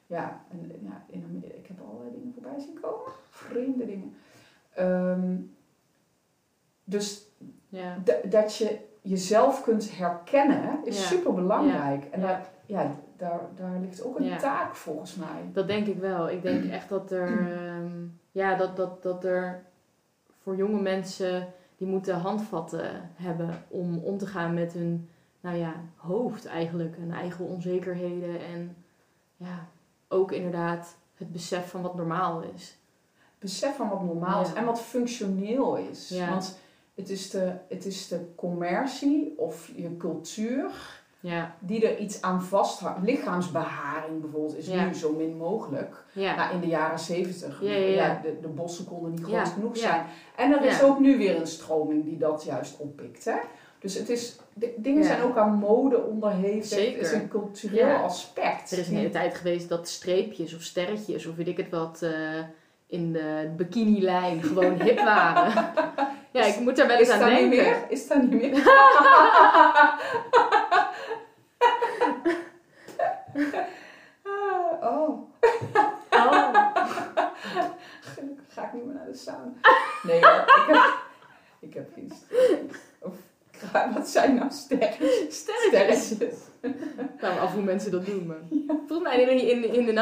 [0.08, 3.12] Ja, en ja, in ik heb allerlei dingen voorbij zien komen.
[3.30, 4.14] Vreemde dingen.
[4.74, 5.36] Ehm,
[6.84, 7.26] dus
[7.70, 7.98] Ja.
[8.30, 11.08] dat je jezelf kunt herkennen is Ja.
[11.08, 12.06] super belangrijk.
[12.06, 15.50] En daar, ja, daar, daar ligt ook een taak volgens mij.
[15.54, 16.30] Dat denk ik wel.
[16.30, 17.92] Ik denk echt dat er, ehm,
[18.32, 19.64] ja, dat, dat, dat er
[20.42, 21.48] voor jonge mensen
[21.78, 25.10] die moeten handvatten hebben om om te gaan met hun,
[25.40, 28.76] nou ja, hoofd eigenlijk, hun eigen onzekerheden en
[29.38, 29.68] ja,
[30.08, 32.78] ook inderdaad het besef van wat normaal is.
[33.42, 36.14] Besef van wat normaal is en wat functioneel is.
[36.30, 36.60] Want
[36.96, 40.72] het is, de, het is de commercie of je cultuur
[41.20, 43.00] Ja, die er iets aan vasthoudt.
[43.04, 44.86] Lichaamsbeharing bijvoorbeeld is Ja.
[44.86, 46.04] nu zo min mogelijk.
[46.14, 47.60] ja, Nou, in de jaren zeventig.
[48.22, 50.06] De, de bossen konden niet groot genoeg zijn.
[50.36, 53.26] En er is ook nu weer een stroming die dat juist oppikt.
[53.26, 53.38] Hè?
[53.80, 56.66] Dus het is, de, dingen zijn ook aan mode onderhevig.
[56.66, 56.98] Zeker.
[56.98, 58.72] Het is een cultureel aspect.
[58.72, 62.02] Er is een hele tijd geweest dat streepjes of sterretjes of weet ik het wat
[62.02, 62.12] eh,
[62.92, 65.52] in de bikini-lijn gewoon hip waren.
[66.34, 67.58] ja, ik moet daar wel eens Is aan dat niet denken.
[67.58, 67.86] meer?
[67.90, 68.64] Is dat niet meer?
[74.82, 75.30] Oh,
[76.12, 76.56] Oh.
[78.02, 79.52] gelukkig ga ik niet meer naar de sauna.
[80.04, 80.94] Nee hoor, ik heb,
[81.60, 82.12] ik heb geen.
[83.00, 83.14] Of,
[83.96, 85.26] wat zijn nou sterretjes?
[85.30, 86.06] Sterretjes.
[86.06, 86.38] Sterretjes.
[87.22, 88.38] Nou, af hoe mensen dat doen, maar...
[88.88, 89.94] Volgens mij in, in, in de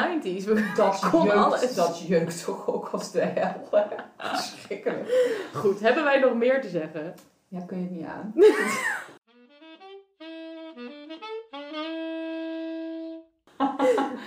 [0.42, 0.44] 90s.
[0.46, 1.76] we- Dat Kon jeukt, alles.
[1.76, 3.68] dat jeukt toch ook als de hel.
[3.72, 3.84] hè?
[4.18, 5.10] Verschrikkelijk.
[5.54, 7.14] Goed, hebben wij nog meer te zeggen?
[7.48, 8.34] Ja, kun je het niet aan.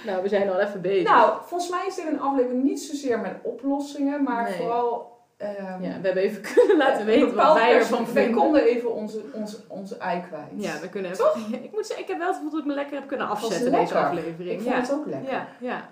[0.06, 1.08] Nou, we zijn al even bezig.
[1.08, 4.52] Nou, volgens mij is dit een aflevering niet zozeer met oplossingen, maar Nee.
[4.56, 5.11] vooral...
[5.42, 8.04] ehm, ja, we hebben even kunnen laten weten wat wij ervan.
[8.04, 8.40] Wij vinden.
[8.40, 10.64] konden even onze, onze, onze ei kwijt.
[10.64, 11.54] Ja, we kunnen even...
[11.64, 13.72] Ik moet zeggen, ik heb wel het gevoel dat ik me lekker heb kunnen afzetten
[13.72, 14.50] deze aflevering.
[14.50, 14.80] Ik vond ja.
[14.80, 15.32] het ook lekker.
[15.32, 15.90] Ja, ja.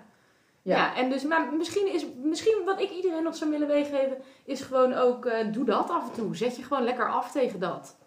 [0.63, 0.75] Ja.
[0.75, 0.95] Ja.
[0.95, 4.93] en dus, maar misschien is, misschien wat ik iedereen nog zou willen meegeven, is gewoon
[4.93, 6.35] ook, eh, doe dat af en toe.
[6.35, 7.97] Zet je gewoon lekker af tegen dat.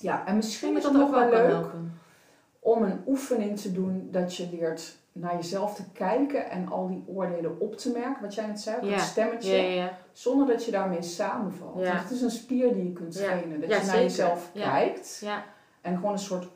[0.00, 2.00] Ja, en misschien is dat nog ook wel leuk helpen.
[2.64, 7.02] Om een oefening te doen dat je leert naar jezelf te kijken en al die
[7.06, 8.22] oordelen op te merken.
[8.22, 8.98] Wat jij net zei, dat Ja.
[8.98, 9.56] stemmetje.
[9.56, 9.98] Ja, ja, ja.
[10.12, 11.74] Zonder dat je daarmee samenvalt.
[11.74, 13.60] Want het is een spier die je kunt trainen.
[13.60, 14.00] Dat je naar zeker.
[14.02, 14.70] jezelf Ja.
[14.70, 15.44] kijkt Ja,
[15.80, 16.46] en gewoon een soort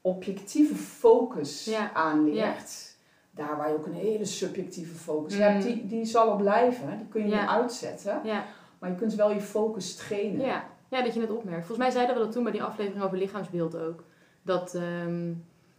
[0.00, 2.94] objectieve focus aanleert.
[3.30, 5.40] Daar waar je ook een hele subjectieve focus Mm.
[5.40, 6.96] hebt, die, die zal er blijven.
[6.98, 8.20] Die kun je niet uitzetten.
[8.24, 8.44] ja,
[8.78, 10.46] Maar je kunt wel je focus trainen.
[10.46, 10.64] ja.
[10.88, 11.58] ja, dat je het opmerkt.
[11.66, 14.04] Volgens mij zeiden we dat toen bij die aflevering over lichaamsbeeld ook.
[14.46, 15.32] Dat, ehm,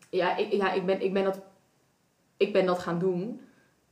[0.09, 1.41] ja, ik, ja ik, ben, ik, ben dat,
[2.37, 3.41] ik ben dat gaan doen.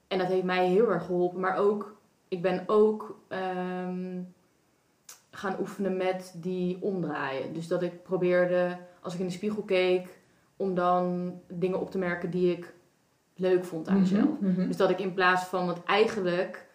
[0.08, 1.40] En dat heeft mij heel erg geholpen.
[1.40, 1.98] Maar ook,
[2.28, 4.22] ik ben ook ehm,
[5.32, 7.54] gaan oefenen met die omdraaien.
[7.54, 10.20] Dus dat ik probeerde, als ik in de spiegel keek,
[10.58, 12.74] om dan dingen op te merken die ik
[13.36, 14.40] leuk vond aan mezelf.
[14.40, 14.68] Mhm, mhm.
[14.68, 16.66] Dus dat ik in plaats van, want eigenlijk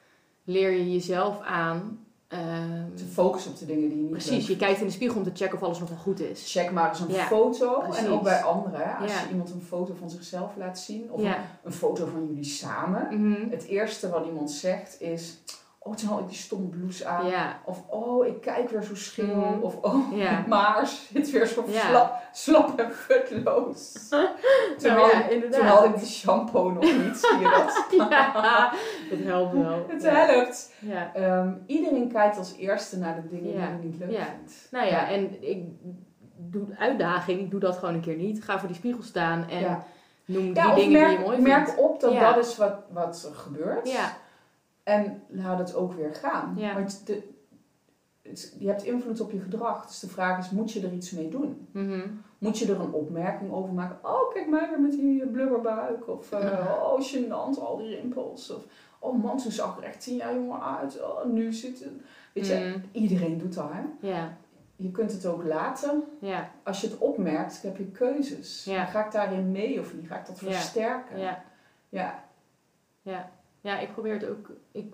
[0.45, 2.05] leer je jezelf aan.
[2.31, 5.17] Ehm, Te focussen op de dingen die je niet precies, je kijkt in de spiegel
[5.19, 6.53] om te checken of alles nog wel goed is.
[6.53, 7.79] Check maar eens een Ja, foto.
[7.81, 8.05] precies.
[8.05, 8.97] En ook bij anderen.
[8.97, 9.21] Als Ja.
[9.23, 11.11] je iemand een foto van zichzelf laat zien.
[11.11, 11.37] Of Ja.
[11.65, 13.07] een foto van jullie samen.
[13.11, 13.51] Mhm.
[13.51, 15.39] Het eerste wat iemand zegt is...
[15.83, 17.27] Oh, toen had ik die stomme blouse aan.
[17.27, 19.37] Ja, Of oh, ik kijk weer zo schil.
[19.37, 19.61] Mhm.
[19.61, 20.45] Of oh, ja.
[20.49, 21.81] maar zit weer zo Ja.
[21.89, 23.93] slap, slap en futloos.
[24.79, 27.87] toen, Nou had ik, toen had ik die shampoo nog niet, zie je dat?
[28.11, 28.73] ja,
[29.11, 29.85] dat helpt wel.
[29.89, 30.75] Het helpt.
[30.79, 31.15] Ja.
[31.15, 34.69] Ehm, iedereen kijkt als eerste naar de dingen die hij niet leuk vindt.
[34.71, 35.65] Nou ja, en ik
[36.37, 38.45] doe uitdaging, doe dat gewoon een keer niet.
[38.45, 39.83] Ga voor die spiegel staan en
[40.25, 41.81] noem die dingen merk, die je mooi merk vindt.
[41.81, 43.91] op dat dat is wat, wat er gebeurt.
[43.93, 44.17] Ja,
[44.91, 46.55] En laat het ook weer gaan.
[46.57, 46.75] Ja.
[46.75, 47.23] Want de,
[48.23, 49.87] het- je hebt invloed op je gedrag.
[49.87, 51.69] Dus de vraag is, moet je er iets mee doen?
[51.73, 52.01] mhm.
[52.39, 54.11] Moet je er een opmerking over maken?
[54.11, 56.09] Oh, kijk mij weer met die blubberbuik.
[56.09, 58.51] Of eh, oh, gênant, al die rimpels.
[58.51, 58.63] Of
[58.99, 61.03] oh man, ze zag er echt tien jaar jonger uit.
[61.03, 61.93] Oh, nu zit het...
[62.35, 62.79] Weet je, Mhm.
[62.93, 64.09] iedereen doet dat, hè?
[64.09, 64.37] ja,
[64.77, 66.03] Je kunt het ook laten.
[66.21, 68.65] ja, Als je het opmerkt, heb je keuzes.
[68.65, 68.85] Ja.
[68.85, 70.07] Ga ik daarin mee of niet?
[70.09, 70.51] Ga ik dat Ja.
[70.51, 71.19] versterken?
[71.19, 72.25] ja,
[73.03, 73.31] Ja.
[73.61, 73.79] Ja.
[73.79, 74.93] Ik probeer het ook, ik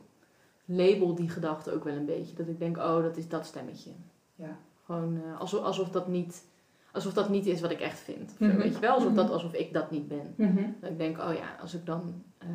[0.65, 2.35] label die gedachte ook wel een beetje.
[2.37, 3.91] Dat ik denk, oh, dat is dat stemmetje.
[4.35, 4.57] Ja.
[4.85, 6.45] Gewoon eh, alsof, alsof dat niet...
[6.93, 8.35] Alsof dat niet is wat ik echt vind.
[8.39, 8.57] Mhm.
[8.57, 8.95] Weet je wel?
[8.95, 9.33] Alsof, dat, Mhm.
[9.35, 10.35] alsof ik dat niet ben.
[10.37, 10.65] Mhm.
[10.81, 12.23] Dat ik denk, oh ja, als ik dan...
[12.39, 12.49] eh,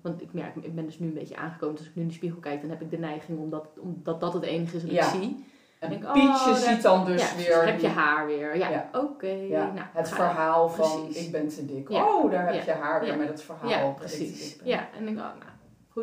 [0.00, 1.74] want ik merk, ik ben dus nu een beetje aangekomen.
[1.74, 4.20] Dus als ik nu in de spiegel kijk, dan heb ik de neiging omdat, omdat
[4.20, 5.12] dat het enige is wat Ja.
[5.12, 5.44] ik zie.
[5.78, 7.66] En Denk, oh, Pietje daar- ziet dan dus ja, weer...
[7.66, 8.56] heb je haar weer.
[8.56, 8.88] Ja, Ja.
[8.92, 9.26] oké.
[9.26, 11.26] Ja, nou, het verhaal van Precies.
[11.26, 11.90] ik ben te dik.
[11.90, 13.68] Oh, daar heb je haar weer met het verhaal.
[13.70, 14.58] Ja, dat ik precies.
[14.64, 15.34] Ja, en ik denk, oh, nou,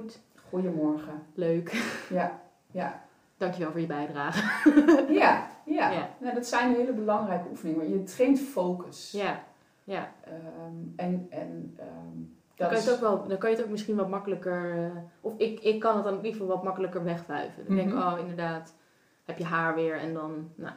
[0.02, 0.20] goed,
[0.50, 1.24] Goedemorgen.
[1.34, 1.70] leuk.
[2.10, 2.41] Ja,
[2.72, 3.04] ja.
[3.38, 4.43] Dankjewel voor je bijdrage.
[5.14, 5.89] Ja, ja.
[5.91, 6.10] Ja.
[6.20, 7.80] Nou, dat zijn hele belangrijke oefeningen.
[7.80, 9.12] want Je traint focus.
[9.12, 9.43] Ja,
[9.84, 11.88] ja, Ehm, en en ehm,
[12.56, 14.84] Dan Dat kan, je het ook wel, dan kan je het ook misschien wat makkelijker...
[14.84, 14.91] eh,
[15.22, 17.66] of ik, ik kan het dan in ieder geval wat makkelijker wegwuiven.
[17.66, 18.08] Dan denk ik, Mhm.
[18.14, 18.76] oh inderdaad,
[19.26, 20.74] heb je haar weer en dan, nou,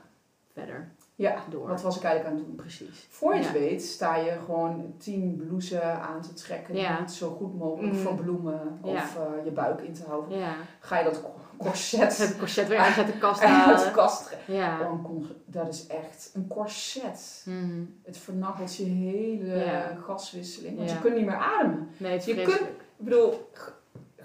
[0.53, 1.69] verder ja, door.
[1.69, 2.57] wat was ik eigenlijk aan het doen?
[2.57, 3.07] Precies.
[3.11, 3.47] Voor je Ja.
[3.47, 6.75] het weet sta je gewoon tien blouses aan te trekken.
[6.75, 7.01] Die Ja.
[7.01, 8.03] niet zo goed mogelijk Mhm.
[8.03, 8.79] verbloemen.
[8.83, 10.39] Of eh, je buik in te houden.
[10.39, 10.53] Ja.
[10.81, 13.93] Ga je dat co- corset Het corset weer uit de kast uit de halen.
[13.93, 14.37] kast.
[14.47, 14.81] Ja.
[14.81, 17.43] Oh, dat is echt een corset.
[17.47, 17.81] Mhm.
[18.03, 20.77] Het vernachelt je hele gaswisseling.
[20.77, 21.89] Want je kunt niet meer ademen.
[21.97, 22.71] Nee, het is Je vreselijk.
[22.99, 23.49] Ik bedoel,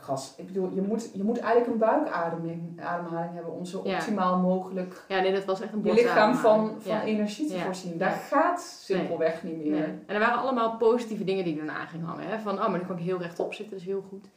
[0.03, 0.33] gas.
[0.37, 3.95] Ik bedoel, je moet, je moet eigenlijk een buikademing ademhaling hebben om zo Ja.
[3.95, 7.03] optimaal mogelijk Ja, nee, dat was echt een je lichaam van, van Ja.
[7.03, 7.97] energie te voorzien.
[7.97, 9.71] Daar gaat simpelweg niet meer.
[9.71, 9.83] Nee.
[10.05, 12.27] En er waren allemaal positieve dingen die erna gingen hangen.
[12.27, 12.39] Hè?
[12.39, 14.27] Van, oh, maar nu kan ik heel rechtop zitten, dat is heel goed.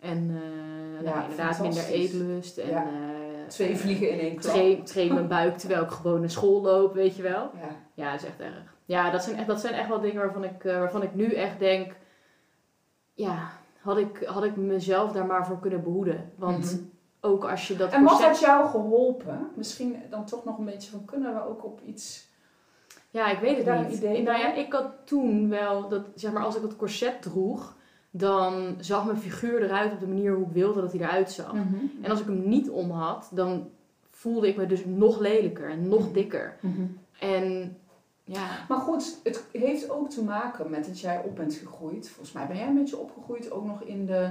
[0.00, 2.58] En eh, Ja, nou, inderdaad minder eetlust.
[2.58, 2.82] En, eh,
[3.48, 4.86] Twee vliegen in één klap.
[4.86, 7.50] train, mijn buik terwijl ik gewoon naar school loop, weet je wel.
[7.60, 7.68] Ja.
[7.94, 8.74] Ja, dat is echt erg.
[8.84, 11.32] Ja, dat zijn echt, dat zijn echt wel dingen waarvan ik, eh, waarvan ik nu
[11.32, 11.92] echt denk...
[13.14, 13.48] Ja,
[13.80, 16.30] had ik, had ik mezelf daar maar voor kunnen behoeden.
[16.36, 16.82] Want Mhm.
[17.20, 19.48] ook als je dat En wat had jou geholpen?
[19.54, 22.28] Misschien dan toch nog een beetje van, kunnen we ook op iets...
[23.10, 23.96] Ja, ik weet het daar een niet.
[23.96, 27.76] idee nou ja, ik had toen wel dat, zeg maar, als ik het corset droeg,
[28.10, 31.52] dan zag mijn figuur eruit op de manier hoe ik wilde dat hij eruit zag.
[31.52, 31.74] Mhm.
[32.02, 33.68] En als ik hem niet om had, dan
[34.10, 36.56] voelde ik me dus nog lelijker en nog dikker.
[36.60, 36.82] Mhm.
[37.20, 37.76] En
[38.32, 42.08] ja, Maar goed, het heeft ook te maken met dat jij op bent gegroeid.
[42.08, 44.30] Volgens mij ben jij een beetje opgegroeid ook nog in de...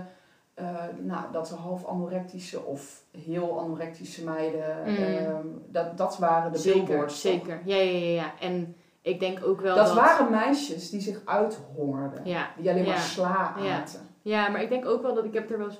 [0.53, 0.65] eh,
[1.01, 4.77] nou, dat er half anorectische of heel anorectische meiden...
[4.85, 4.95] Mm.
[4.97, 7.21] ehm, dat, dat waren de zeker, billboards.
[7.21, 7.61] zeker.
[7.65, 8.33] Ja, ja, ja, ja.
[8.39, 9.95] En ik denk ook wel Dat, dat...
[9.95, 12.21] waren meisjes die zich uithongerden.
[12.25, 12.99] Ja, Die alleen maar Ja.
[12.99, 13.79] sla Ja.
[13.81, 13.99] aten.
[14.21, 15.79] Ja, maar ik denk ook wel dat ik heb het er wel eens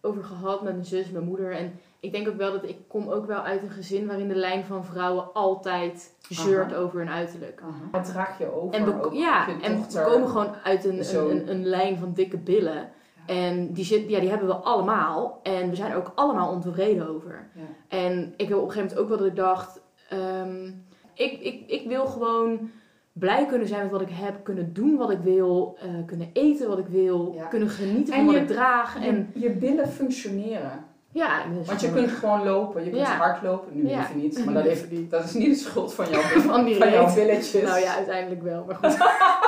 [0.00, 1.52] over gehad met mijn zus en mijn moeder.
[1.52, 4.34] En ik denk ook wel dat ik kom ook wel uit een gezin waarin de
[4.34, 7.62] lijn van vrouwen altijd zeurt over hun uiterlijk.
[7.92, 11.30] Dat draag je over En we, ook ja, en we komen gewoon uit een, een,
[11.30, 12.88] een, een lijn van dikke billen.
[13.26, 15.40] En die, zit, ja, die hebben we allemaal.
[15.42, 17.48] En we zijn er ook allemaal ontevreden over.
[17.54, 17.62] Ja.
[17.88, 19.80] En ik heb op een gegeven moment ook wel dat ik dacht...
[20.08, 20.66] ehm,
[21.14, 22.70] ik, ik, ik wil gewoon
[23.12, 24.44] blij kunnen zijn met wat ik heb.
[24.44, 25.76] Kunnen doen wat ik wil.
[25.80, 27.32] eh, kunnen eten wat ik wil.
[27.36, 27.44] Ja.
[27.46, 28.96] Kunnen genieten En van wat je- ik draag.
[29.04, 30.84] En, Je, je billen functioneren.
[31.12, 32.84] Ja, dus Want je kunt gewoon lopen.
[32.84, 33.16] Je kunt Ja.
[33.16, 33.68] hard lopen.
[33.72, 34.00] Nu Ja.
[34.02, 34.44] even niet.
[34.44, 37.62] Maar dat, heeft, dat is niet de schuld van jouw, Van van jouw billetjes.
[37.62, 38.64] Nou ja, uiteindelijk wel.
[38.66, 38.96] Maar goed.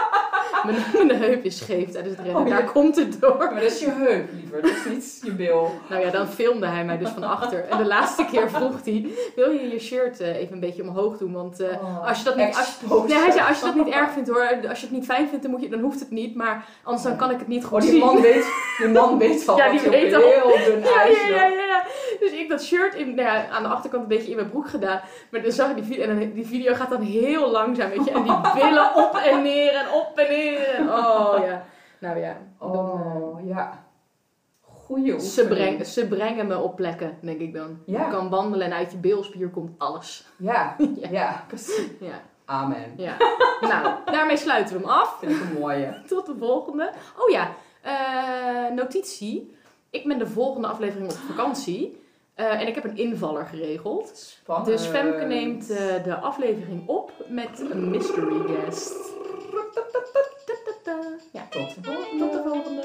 [0.66, 2.42] mijn, mijn heup is scheef tijdens het rennen.
[2.42, 2.54] Oh, ja.
[2.54, 3.36] Daar komt het door.
[3.38, 4.62] Maar dat is je heup, liever.
[4.62, 5.70] Dat is niet je bil.
[5.88, 7.64] Nou ja, dan filmde hij mij dus van achter.
[7.68, 9.06] En de laatste keer vroeg hij:
[9.36, 11.32] Wil je je shirt eh, even een beetje omhoog doen?
[11.32, 12.56] Want eh, Oh, als je dat niet.
[12.56, 14.48] Als, nee, hij zei: Als je dat niet erg vindt hoor.
[14.68, 16.34] Als je het niet fijn vindt, dan, moet je, dan hoeft het niet.
[16.34, 18.00] Maar anders dan kan ik het niet goed Oh, die zien.
[18.00, 18.44] man weet,
[18.78, 21.84] die man weet al Ja, die weet heel dun Ja, ja, ja, ja, ja.
[22.20, 24.68] Dus ik dat shirt in, nou ja, aan de achterkant een beetje in mijn broek
[24.68, 25.00] gedaan.
[25.30, 28.04] Maar dan zag ik die video, en dan, die video gaat dan heel langzaam, weet
[28.04, 28.10] je.
[28.10, 30.80] En die billen op en neer en op en neer.
[30.80, 31.64] Oh ja.
[31.98, 32.36] Nou ja.
[32.58, 33.88] dan, eh, Oh, ja.
[34.60, 37.78] Goeie ze, breng, ze brengen me op plekken, denk ik dan.
[37.86, 38.04] Ja.
[38.04, 40.26] Je kan wandelen en uit je bilspier komt alles.
[40.36, 41.08] Ja, Ja.
[41.10, 41.88] ja, precies.
[42.00, 42.20] Ja.
[42.44, 42.94] Amen.
[42.96, 43.16] ja.
[43.60, 45.18] nou, daarmee sluiten we hem af.
[45.18, 46.02] Vind ik een mooie.
[46.06, 46.92] Tot de volgende.
[47.18, 47.48] Oh ja,
[47.82, 49.56] eh, notitie
[49.90, 51.98] ik ben de volgende aflevering op vakantie.
[52.34, 54.38] Eh, en ik heb een invaller geregeld.
[54.64, 59.18] Dus Femke neemt eh, de aflevering op met een mystery guest.
[61.32, 62.24] Ja, tot de volgende.
[62.24, 62.84] Tot de volgende.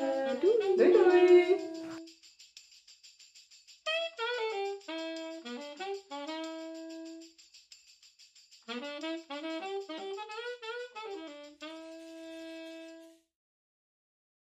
[0.76, 0.92] Doei.
[0.92, 1.36] doei.